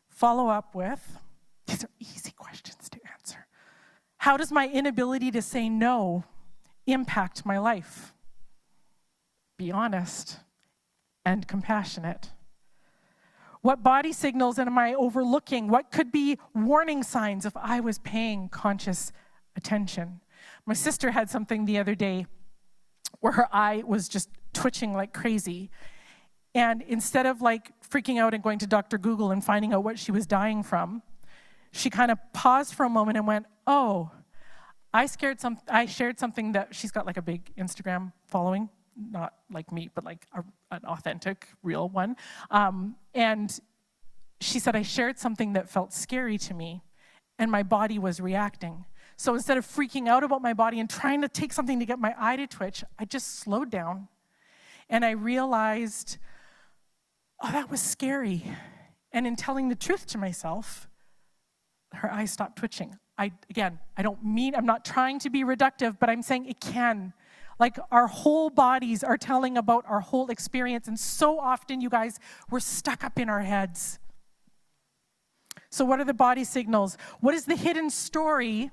Follow 0.08 0.48
up 0.48 0.74
with 0.74 1.18
these 1.66 1.84
are 1.84 1.90
easy 1.98 2.32
questions 2.32 2.88
to 2.90 2.98
answer. 2.98 3.03
How 4.24 4.38
does 4.38 4.50
my 4.50 4.66
inability 4.68 5.30
to 5.32 5.42
say 5.42 5.68
no 5.68 6.24
impact 6.86 7.44
my 7.44 7.58
life? 7.58 8.14
Be 9.58 9.70
honest 9.70 10.38
and 11.26 11.46
compassionate. 11.46 12.30
What 13.60 13.82
body 13.82 14.14
signals 14.14 14.58
am 14.58 14.78
I 14.78 14.94
overlooking? 14.94 15.68
What 15.68 15.90
could 15.90 16.10
be 16.10 16.38
warning 16.54 17.02
signs 17.02 17.44
if 17.44 17.54
I 17.54 17.80
was 17.80 17.98
paying 17.98 18.48
conscious 18.48 19.12
attention? 19.56 20.22
My 20.64 20.72
sister 20.72 21.10
had 21.10 21.28
something 21.28 21.66
the 21.66 21.76
other 21.76 21.94
day 21.94 22.24
where 23.20 23.34
her 23.34 23.54
eye 23.54 23.82
was 23.86 24.08
just 24.08 24.30
twitching 24.54 24.94
like 24.94 25.12
crazy. 25.12 25.68
And 26.54 26.80
instead 26.80 27.26
of 27.26 27.42
like 27.42 27.72
freaking 27.86 28.18
out 28.18 28.32
and 28.32 28.42
going 28.42 28.60
to 28.60 28.66
Dr. 28.66 28.96
Google 28.96 29.32
and 29.32 29.44
finding 29.44 29.74
out 29.74 29.84
what 29.84 29.98
she 29.98 30.12
was 30.12 30.26
dying 30.26 30.62
from, 30.62 31.02
she 31.74 31.90
kind 31.90 32.10
of 32.10 32.18
paused 32.32 32.74
for 32.74 32.84
a 32.84 32.90
moment 32.90 33.18
and 33.18 33.26
went, 33.26 33.46
"Oh, 33.66 34.10
I 34.92 35.06
scared 35.06 35.40
some 35.40 35.58
I 35.68 35.86
shared 35.86 36.18
something 36.18 36.52
that 36.52 36.74
she's 36.74 36.90
got 36.90 37.06
like 37.06 37.16
a 37.16 37.22
big 37.22 37.54
Instagram 37.56 38.12
following 38.26 38.68
not 38.96 39.34
like 39.50 39.72
me, 39.72 39.90
but 39.94 40.04
like 40.04 40.26
a, 40.34 40.44
an 40.70 40.84
authentic, 40.84 41.48
real 41.62 41.88
one. 41.88 42.16
Um, 42.50 42.96
and 43.14 43.58
she 44.40 44.58
said, 44.58 44.76
I 44.76 44.82
shared 44.82 45.18
something 45.18 45.54
that 45.54 45.68
felt 45.68 45.92
scary 45.92 46.38
to 46.38 46.54
me, 46.54 46.82
and 47.38 47.50
my 47.50 47.62
body 47.62 47.98
was 47.98 48.20
reacting. 48.20 48.84
So 49.16 49.34
instead 49.34 49.58
of 49.58 49.66
freaking 49.66 50.08
out 50.08 50.24
about 50.24 50.42
my 50.42 50.54
body 50.54 50.80
and 50.80 50.90
trying 50.90 51.22
to 51.22 51.28
take 51.28 51.52
something 51.52 51.78
to 51.78 51.86
get 51.86 51.98
my 51.98 52.14
eye 52.18 52.36
to 52.36 52.46
twitch, 52.46 52.82
I 52.98 53.04
just 53.04 53.38
slowed 53.38 53.70
down 53.70 54.08
and 54.90 55.04
I 55.04 55.12
realized, 55.12 56.18
oh, 57.40 57.50
that 57.52 57.70
was 57.70 57.80
scary. 57.80 58.44
And 59.12 59.26
in 59.26 59.36
telling 59.36 59.68
the 59.68 59.76
truth 59.76 60.06
to 60.08 60.18
myself, 60.18 60.88
her 61.96 62.12
eyes 62.12 62.30
stopped 62.30 62.56
twitching. 62.56 62.96
I, 63.16 63.32
again, 63.48 63.78
I 63.96 64.02
don't 64.02 64.24
mean, 64.24 64.54
I'm 64.54 64.66
not 64.66 64.84
trying 64.84 65.18
to 65.20 65.30
be 65.30 65.44
reductive, 65.44 65.98
but 65.98 66.10
I'm 66.10 66.22
saying 66.22 66.46
it 66.46 66.60
can. 66.60 67.12
Like 67.60 67.78
our 67.92 68.08
whole 68.08 68.50
bodies 68.50 69.04
are 69.04 69.16
telling 69.16 69.56
about 69.56 69.84
our 69.88 70.00
whole 70.00 70.28
experience. 70.28 70.88
And 70.88 70.98
so 70.98 71.38
often, 71.38 71.80
you 71.80 71.88
guys, 71.88 72.18
we're 72.50 72.60
stuck 72.60 73.04
up 73.04 73.18
in 73.18 73.28
our 73.28 73.42
heads. 73.42 74.00
So, 75.70 75.84
what 75.84 76.00
are 76.00 76.04
the 76.04 76.14
body 76.14 76.44
signals? 76.44 76.96
What 77.20 77.34
is 77.34 77.44
the 77.44 77.56
hidden 77.56 77.90
story 77.90 78.70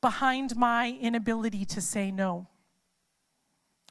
behind 0.00 0.56
my 0.56 0.96
inability 1.00 1.64
to 1.66 1.80
say 1.80 2.10
no? 2.10 2.48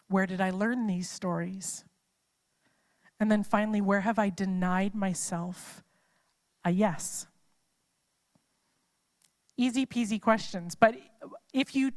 Where 0.08 0.26
did 0.26 0.42
I 0.42 0.50
learn 0.50 0.88
these 0.88 1.10
stories? 1.10 1.86
And 3.20 3.32
then 3.32 3.44
finally, 3.44 3.82
where 3.82 4.02
have 4.02 4.20
I 4.20 4.30
denied 4.30 4.96
myself 4.96 5.84
a 6.66 6.72
yes? 6.72 7.28
Easy 9.62 9.86
peasy 9.86 10.20
questions. 10.20 10.74
But 10.74 10.96
if 11.54 11.76
you 11.76 11.92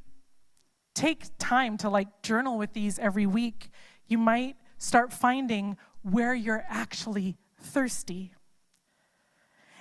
take 0.94 1.24
time 1.38 1.78
to 1.78 1.88
like 1.88 2.08
journal 2.22 2.58
with 2.58 2.74
these 2.74 2.98
every 2.98 3.24
week, 3.24 3.70
you 4.06 4.18
might 4.18 4.56
start 4.76 5.14
finding 5.14 5.78
where 6.02 6.34
you're 6.34 6.66
actually 6.68 7.38
thirsty. 7.58 8.34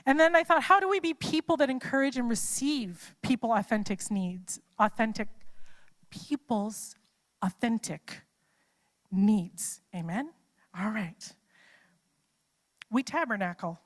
And 0.05 0.17
then 0.17 0.33
I 0.33 0.45
thought, 0.45 0.63
how 0.63 0.79
do 0.79 0.87
we 0.87 1.01
be 1.01 1.13
people 1.13 1.57
that 1.57 1.69
encourage 1.69 2.15
and 2.15 2.29
receive 2.29 3.15
people 3.21 3.51
authentic 3.51 3.99
needs, 4.09 4.61
authentic 4.79 5.27
people's 6.09 6.95
authentic 7.41 8.21
needs? 9.11 9.81
Amen? 9.93 10.29
All 10.79 10.89
right. 10.89 11.35
We 12.89 13.03
tabernacle. 13.03 13.81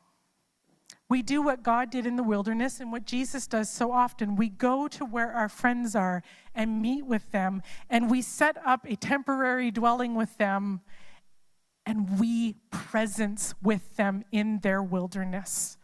We 1.10 1.22
do 1.22 1.42
what 1.42 1.64
God 1.64 1.90
did 1.90 2.06
in 2.06 2.18
the 2.18 2.24
wilderness 2.24 2.82
and 2.82 2.92
what 2.92 3.06
Jesus 3.06 3.48
does 3.48 3.70
so 3.70 3.92
often. 3.94 4.36
We 4.36 4.50
go 4.50 4.90
to 4.90 5.06
where 5.06 5.32
our 5.32 5.48
friends 5.48 5.96
are 5.96 6.22
and 6.54 6.82
meet 6.82 7.06
with 7.06 7.32
them, 7.32 7.62
and 7.90 8.12
we 8.12 8.22
set 8.22 8.58
up 8.66 8.86
a 8.86 8.98
temporary 8.98 9.72
dwelling 9.72 10.16
with 10.16 10.38
them, 10.38 10.82
and 11.86 12.20
we 12.20 12.56
presence 12.72 13.56
with 13.62 13.96
them 13.96 14.26
in 14.32 14.60
their 14.60 14.84
wilderness 14.84 15.78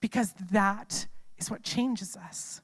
because 0.00 0.32
that 0.50 1.06
is 1.38 1.48
what 1.48 1.62
changes 1.62 2.16
us. 2.16 2.60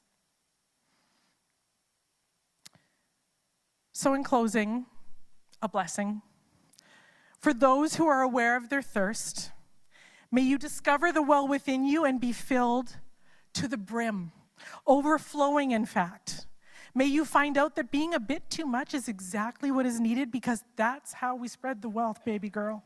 So, 3.93 4.13
in 4.13 4.23
closing, 4.23 4.85
a 5.61 5.69
blessing. 5.69 6.21
For 7.39 7.53
those 7.53 7.95
who 7.95 8.07
are 8.07 8.21
aware 8.21 8.57
of 8.57 8.69
their 8.69 8.81
thirst, 8.81 9.51
May 10.31 10.41
you 10.41 10.57
discover 10.57 11.11
the 11.11 11.23
well 11.23 11.47
within 11.47 11.85
you 11.85 12.05
and 12.05 12.19
be 12.19 12.31
filled 12.31 12.97
to 13.53 13.67
the 13.67 13.77
brim, 13.77 14.31
overflowing, 14.85 15.71
in 15.71 15.85
fact. 15.85 16.45
May 16.93 17.05
you 17.05 17.25
find 17.25 17.57
out 17.57 17.75
that 17.75 17.91
being 17.91 18.13
a 18.13 18.19
bit 18.19 18.49
too 18.49 18.65
much 18.65 18.93
is 18.93 19.07
exactly 19.07 19.71
what 19.71 19.85
is 19.85 19.99
needed 19.99 20.31
because 20.31 20.63
that's 20.75 21.13
how 21.13 21.35
we 21.35 21.47
spread 21.47 21.81
the 21.81 21.89
wealth, 21.89 22.23
baby 22.25 22.49
girl. 22.49 22.83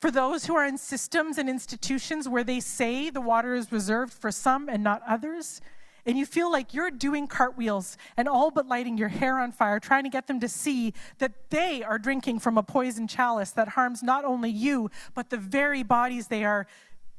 For 0.00 0.10
those 0.10 0.46
who 0.46 0.56
are 0.56 0.64
in 0.64 0.78
systems 0.78 1.38
and 1.38 1.48
institutions 1.48 2.28
where 2.28 2.44
they 2.44 2.60
say 2.60 3.10
the 3.10 3.20
water 3.20 3.54
is 3.54 3.72
reserved 3.72 4.12
for 4.12 4.30
some 4.30 4.68
and 4.68 4.82
not 4.82 5.02
others, 5.06 5.60
and 6.08 6.16
you 6.16 6.24
feel 6.24 6.50
like 6.50 6.72
you're 6.72 6.90
doing 6.90 7.26
cartwheels 7.26 7.98
and 8.16 8.26
all 8.26 8.50
but 8.50 8.66
lighting 8.66 8.96
your 8.96 9.08
hair 9.10 9.38
on 9.38 9.52
fire, 9.52 9.78
trying 9.78 10.04
to 10.04 10.08
get 10.08 10.26
them 10.26 10.40
to 10.40 10.48
see 10.48 10.94
that 11.18 11.50
they 11.50 11.82
are 11.82 11.98
drinking 11.98 12.38
from 12.38 12.56
a 12.56 12.62
poison 12.62 13.06
chalice 13.06 13.50
that 13.50 13.68
harms 13.68 14.02
not 14.02 14.24
only 14.24 14.48
you, 14.48 14.90
but 15.14 15.28
the 15.28 15.36
very 15.36 15.82
bodies 15.82 16.28
they 16.28 16.44
are 16.44 16.66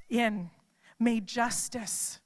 in. 0.10 0.49
May 0.99 1.19
justice 1.19 2.19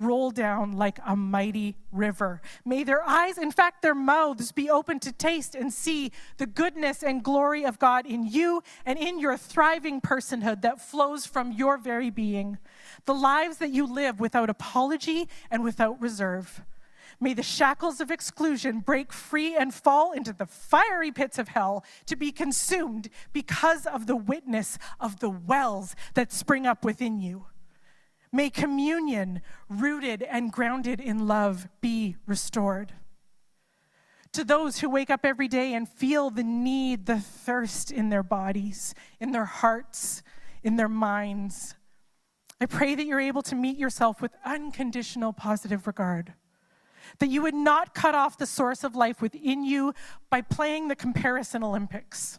roll 0.00 0.30
down 0.30 0.72
like 0.72 0.98
a 1.06 1.14
mighty 1.14 1.76
river. 1.92 2.40
May 2.64 2.82
their 2.82 3.06
eyes, 3.06 3.38
in 3.38 3.52
fact, 3.52 3.82
their 3.82 3.94
mouths, 3.94 4.50
be 4.50 4.68
open 4.70 4.98
to 5.00 5.12
taste 5.12 5.54
and 5.54 5.72
see 5.72 6.10
the 6.38 6.46
goodness 6.46 7.02
and 7.02 7.22
glory 7.22 7.64
of 7.64 7.78
God 7.78 8.06
in 8.06 8.26
you 8.26 8.62
and 8.86 8.98
in 8.98 9.20
your 9.20 9.36
thriving 9.36 10.00
personhood 10.00 10.62
that 10.62 10.80
flows 10.80 11.26
from 11.26 11.52
your 11.52 11.76
very 11.76 12.10
being 12.10 12.58
the 13.04 13.14
lives 13.14 13.58
that 13.58 13.70
you 13.70 13.86
live 13.86 14.20
without 14.20 14.50
apology 14.50 15.28
and 15.50 15.62
without 15.62 16.00
reserve. 16.00 16.62
May 17.20 17.34
the 17.34 17.42
shackles 17.42 18.00
of 18.00 18.10
exclusion 18.10 18.80
break 18.80 19.12
free 19.12 19.54
and 19.54 19.74
fall 19.74 20.12
into 20.12 20.32
the 20.32 20.46
fiery 20.46 21.12
pits 21.12 21.38
of 21.38 21.48
hell 21.48 21.84
to 22.06 22.16
be 22.16 22.32
consumed 22.32 23.10
because 23.32 23.84
of 23.86 24.06
the 24.06 24.16
witness 24.16 24.78
of 24.98 25.20
the 25.20 25.28
wells 25.28 25.94
that 26.14 26.32
spring 26.32 26.66
up 26.66 26.82
within 26.82 27.20
you. 27.20 27.44
May 28.32 28.50
communion, 28.50 29.42
rooted 29.68 30.22
and 30.22 30.52
grounded 30.52 31.00
in 31.00 31.26
love, 31.26 31.68
be 31.80 32.16
restored. 32.26 32.92
To 34.32 34.44
those 34.44 34.78
who 34.78 34.88
wake 34.88 35.10
up 35.10 35.24
every 35.24 35.48
day 35.48 35.74
and 35.74 35.88
feel 35.88 36.30
the 36.30 36.44
need, 36.44 37.06
the 37.06 37.18
thirst 37.18 37.90
in 37.90 38.10
their 38.10 38.22
bodies, 38.22 38.94
in 39.18 39.32
their 39.32 39.44
hearts, 39.44 40.22
in 40.62 40.76
their 40.76 40.88
minds, 40.88 41.74
I 42.60 42.66
pray 42.66 42.94
that 42.94 43.06
you're 43.06 43.20
able 43.20 43.42
to 43.42 43.56
meet 43.56 43.78
yourself 43.78 44.20
with 44.20 44.32
unconditional 44.44 45.32
positive 45.32 45.86
regard. 45.86 46.34
That 47.18 47.30
you 47.30 47.42
would 47.42 47.54
not 47.54 47.94
cut 47.94 48.14
off 48.14 48.38
the 48.38 48.46
source 48.46 48.84
of 48.84 48.94
life 48.94 49.20
within 49.22 49.64
you 49.64 49.94
by 50.28 50.42
playing 50.42 50.88
the 50.88 50.94
comparison 50.94 51.64
Olympics. 51.64 52.38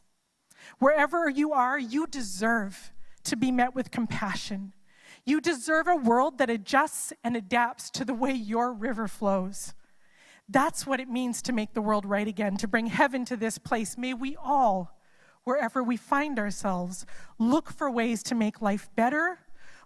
Wherever 0.80 1.27
you 1.27 1.51
are, 1.54 1.77
you 1.77 2.08
deserve 2.08 2.93
to 3.23 3.36
be 3.36 3.51
met 3.51 3.75
with 3.75 3.91
compassion. 3.91 4.73
You 5.26 5.40
deserve 5.40 5.88
a 5.88 5.96
world 5.96 6.38
that 6.38 6.50
adjusts 6.50 7.14
and 7.24 7.36
adapts 7.36 7.90
to 7.92 8.06
the 8.06 8.14
way 8.14 8.34
your 8.34 8.74
river 8.74 9.08
flows. 9.08 9.74
That's 10.50 10.86
what 10.86 11.00
it 11.00 11.10
means 11.10 11.42
to 11.44 11.54
make 11.54 11.74
the 11.74 11.82
world 11.82 12.06
right 12.06 12.28
again, 12.28 12.58
to 12.58 12.68
bring 12.68 12.88
heaven 12.88 13.24
to 13.26 13.38
this 13.38 13.58
place. 13.58 13.98
May 13.98 14.14
we 14.14 14.36
all, 14.36 15.00
wherever 15.44 15.82
we 15.84 15.96
find 15.96 16.40
ourselves, 16.40 17.06
look 17.40 17.72
for 17.72 17.90
ways 17.90 18.24
to 18.24 18.36
make 18.36 18.62
life 18.62 18.90
better, 18.96 19.40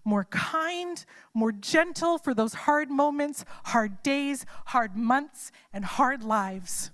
more 0.04 0.26
kind, 0.26 1.06
more 1.34 1.52
gentle 1.52 2.18
for 2.18 2.34
those 2.34 2.54
hard 2.54 2.90
moments, 2.90 3.44
hard 3.66 4.02
days, 4.04 4.46
hard 4.68 4.96
months, 4.96 5.52
and 5.74 5.84
hard 5.84 6.24
lives. 6.24 6.92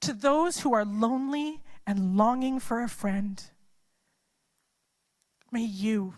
To 0.00 0.12
those 0.12 0.60
who 0.60 0.72
are 0.74 0.84
lonely 0.84 1.62
and 1.86 2.16
longing 2.16 2.60
for 2.60 2.82
a 2.82 2.88
friend, 2.88 3.42
may 5.50 5.64
you, 5.64 6.14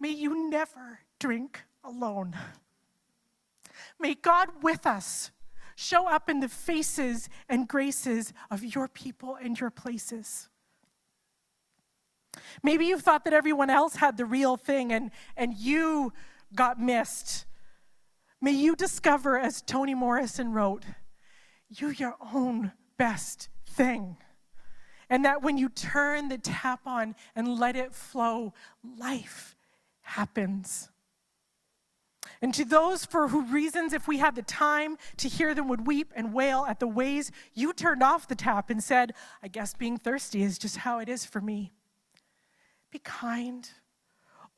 may 0.00 0.10
you 0.10 0.50
never 0.50 1.00
drink 1.18 1.62
alone. 1.84 2.36
May 3.98 4.14
God 4.14 4.48
with 4.62 4.86
us 4.86 5.30
show 5.74 6.08
up 6.08 6.28
in 6.28 6.40
the 6.40 6.48
faces 6.48 7.28
and 7.48 7.68
graces 7.68 8.32
of 8.50 8.64
your 8.64 8.88
people 8.88 9.36
and 9.36 9.58
your 9.58 9.70
places. 9.70 10.48
Maybe 12.62 12.86
you 12.86 12.98
thought 12.98 13.24
that 13.24 13.32
everyone 13.32 13.70
else 13.70 13.96
had 13.96 14.16
the 14.16 14.24
real 14.24 14.56
thing 14.56 14.92
and, 14.92 15.10
and 15.36 15.54
you 15.54 16.12
got 16.54 16.80
missed. 16.80 17.46
May 18.40 18.52
you 18.52 18.76
discover, 18.76 19.38
as 19.38 19.62
Toni 19.62 19.94
Morrison 19.94 20.52
wrote, 20.52 20.84
you 21.68 21.88
your 21.88 22.16
own 22.34 22.72
best 22.96 23.48
thing. 23.68 24.16
And 25.08 25.24
that 25.24 25.42
when 25.42 25.56
you 25.56 25.68
turn 25.68 26.28
the 26.28 26.38
tap 26.38 26.80
on 26.86 27.14
and 27.34 27.58
let 27.58 27.76
it 27.76 27.94
flow, 27.94 28.54
life 28.98 29.55
happens. 30.06 30.88
And 32.42 32.52
to 32.54 32.64
those 32.64 33.04
for 33.04 33.28
who 33.28 33.42
reasons, 33.46 33.92
if 33.92 34.06
we 34.06 34.18
had 34.18 34.34
the 34.34 34.42
time 34.42 34.98
to 35.18 35.28
hear 35.28 35.54
them, 35.54 35.68
would 35.68 35.86
weep 35.86 36.12
and 36.14 36.32
wail 36.32 36.66
at 36.68 36.80
the 36.80 36.86
ways 36.86 37.30
you 37.54 37.72
turned 37.72 38.02
off 38.02 38.28
the 38.28 38.34
tap 38.34 38.70
and 38.70 38.82
said, 38.82 39.12
I 39.42 39.48
guess 39.48 39.74
being 39.74 39.96
thirsty 39.96 40.42
is 40.42 40.58
just 40.58 40.78
how 40.78 40.98
it 40.98 41.08
is 41.08 41.24
for 41.24 41.40
me. 41.40 41.72
Be 42.90 42.98
kind. 42.98 43.68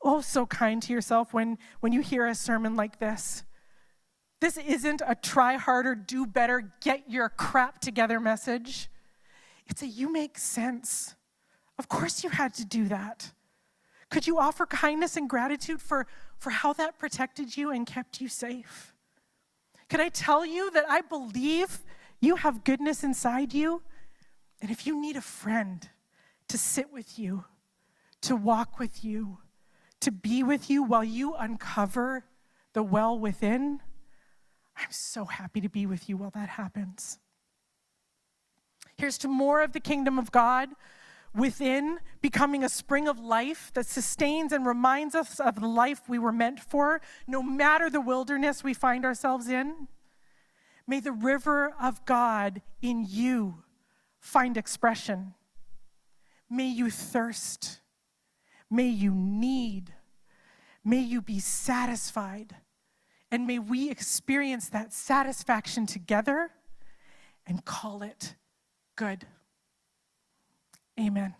Oh, 0.01 0.21
so 0.21 0.45
kind 0.45 0.81
to 0.83 0.93
yourself 0.93 1.33
when, 1.33 1.57
when 1.79 1.93
you 1.93 2.01
hear 2.01 2.27
a 2.27 2.35
sermon 2.35 2.75
like 2.75 2.99
this. 2.99 3.43
This 4.41 4.57
isn't 4.57 5.01
a 5.05 5.15
try 5.15 5.55
harder, 5.55 5.95
do 5.95 6.25
better, 6.25 6.73
get 6.81 7.09
your 7.09 7.29
crap 7.29 7.79
together 7.79 8.19
message. 8.19 8.89
It's 9.67 9.81
a 9.81 9.87
you 9.87 10.11
make 10.11 10.37
sense. 10.37 11.15
Of 11.77 11.87
course, 11.89 12.23
you 12.23 12.29
had 12.29 12.53
to 12.55 12.65
do 12.65 12.87
that. 12.87 13.31
Could 14.09 14.25
you 14.25 14.39
offer 14.39 14.65
kindness 14.65 15.17
and 15.17 15.29
gratitude 15.29 15.81
for, 15.81 16.07
for 16.37 16.49
how 16.49 16.73
that 16.73 16.97
protected 16.97 17.55
you 17.55 17.71
and 17.71 17.85
kept 17.85 18.19
you 18.19 18.27
safe? 18.27 18.93
Can 19.87 20.01
I 20.01 20.09
tell 20.09 20.45
you 20.45 20.71
that 20.71 20.85
I 20.89 21.01
believe 21.01 21.79
you 22.19 22.37
have 22.37 22.63
goodness 22.63 23.03
inside 23.03 23.53
you? 23.53 23.81
And 24.61 24.71
if 24.71 24.85
you 24.85 24.99
need 24.99 25.15
a 25.15 25.21
friend 25.21 25.87
to 26.47 26.57
sit 26.57 26.91
with 26.91 27.17
you, 27.17 27.45
to 28.21 28.35
walk 28.35 28.79
with 28.79 29.03
you, 29.03 29.39
to 30.01 30.11
be 30.11 30.43
with 30.43 30.69
you 30.69 30.83
while 30.83 31.03
you 31.03 31.35
uncover 31.35 32.25
the 32.73 32.83
well 32.83 33.17
within, 33.17 33.81
I'm 34.75 34.91
so 34.91 35.25
happy 35.25 35.61
to 35.61 35.69
be 35.69 35.85
with 35.85 36.09
you 36.09 36.17
while 36.17 36.31
that 36.31 36.49
happens. 36.49 37.19
Here's 38.97 39.17
to 39.19 39.27
more 39.27 39.61
of 39.61 39.73
the 39.73 39.79
kingdom 39.79 40.19
of 40.19 40.31
God 40.31 40.69
within, 41.35 41.99
becoming 42.21 42.63
a 42.63 42.69
spring 42.69 43.07
of 43.07 43.19
life 43.19 43.71
that 43.73 43.85
sustains 43.85 44.51
and 44.51 44.65
reminds 44.65 45.15
us 45.15 45.39
of 45.39 45.59
the 45.59 45.67
life 45.67 46.09
we 46.09 46.19
were 46.19 46.31
meant 46.31 46.59
for, 46.59 47.01
no 47.27 47.41
matter 47.43 47.89
the 47.89 48.01
wilderness 48.01 48.63
we 48.63 48.73
find 48.73 49.05
ourselves 49.05 49.47
in. 49.47 49.87
May 50.87 50.99
the 50.99 51.11
river 51.11 51.73
of 51.79 52.03
God 52.05 52.61
in 52.81 53.05
you 53.07 53.63
find 54.19 54.57
expression. 54.57 55.35
May 56.49 56.67
you 56.67 56.89
thirst. 56.89 57.81
May 58.71 58.87
you 58.87 59.11
need. 59.13 59.93
May 60.83 60.99
you 60.99 61.21
be 61.21 61.39
satisfied. 61.39 62.55
And 63.31 63.45
may 63.45 63.59
we 63.59 63.91
experience 63.91 64.69
that 64.69 64.91
satisfaction 64.91 65.85
together 65.85 66.49
and 67.45 67.63
call 67.63 68.01
it 68.01 68.35
good. 68.95 69.27
Amen. 70.99 71.38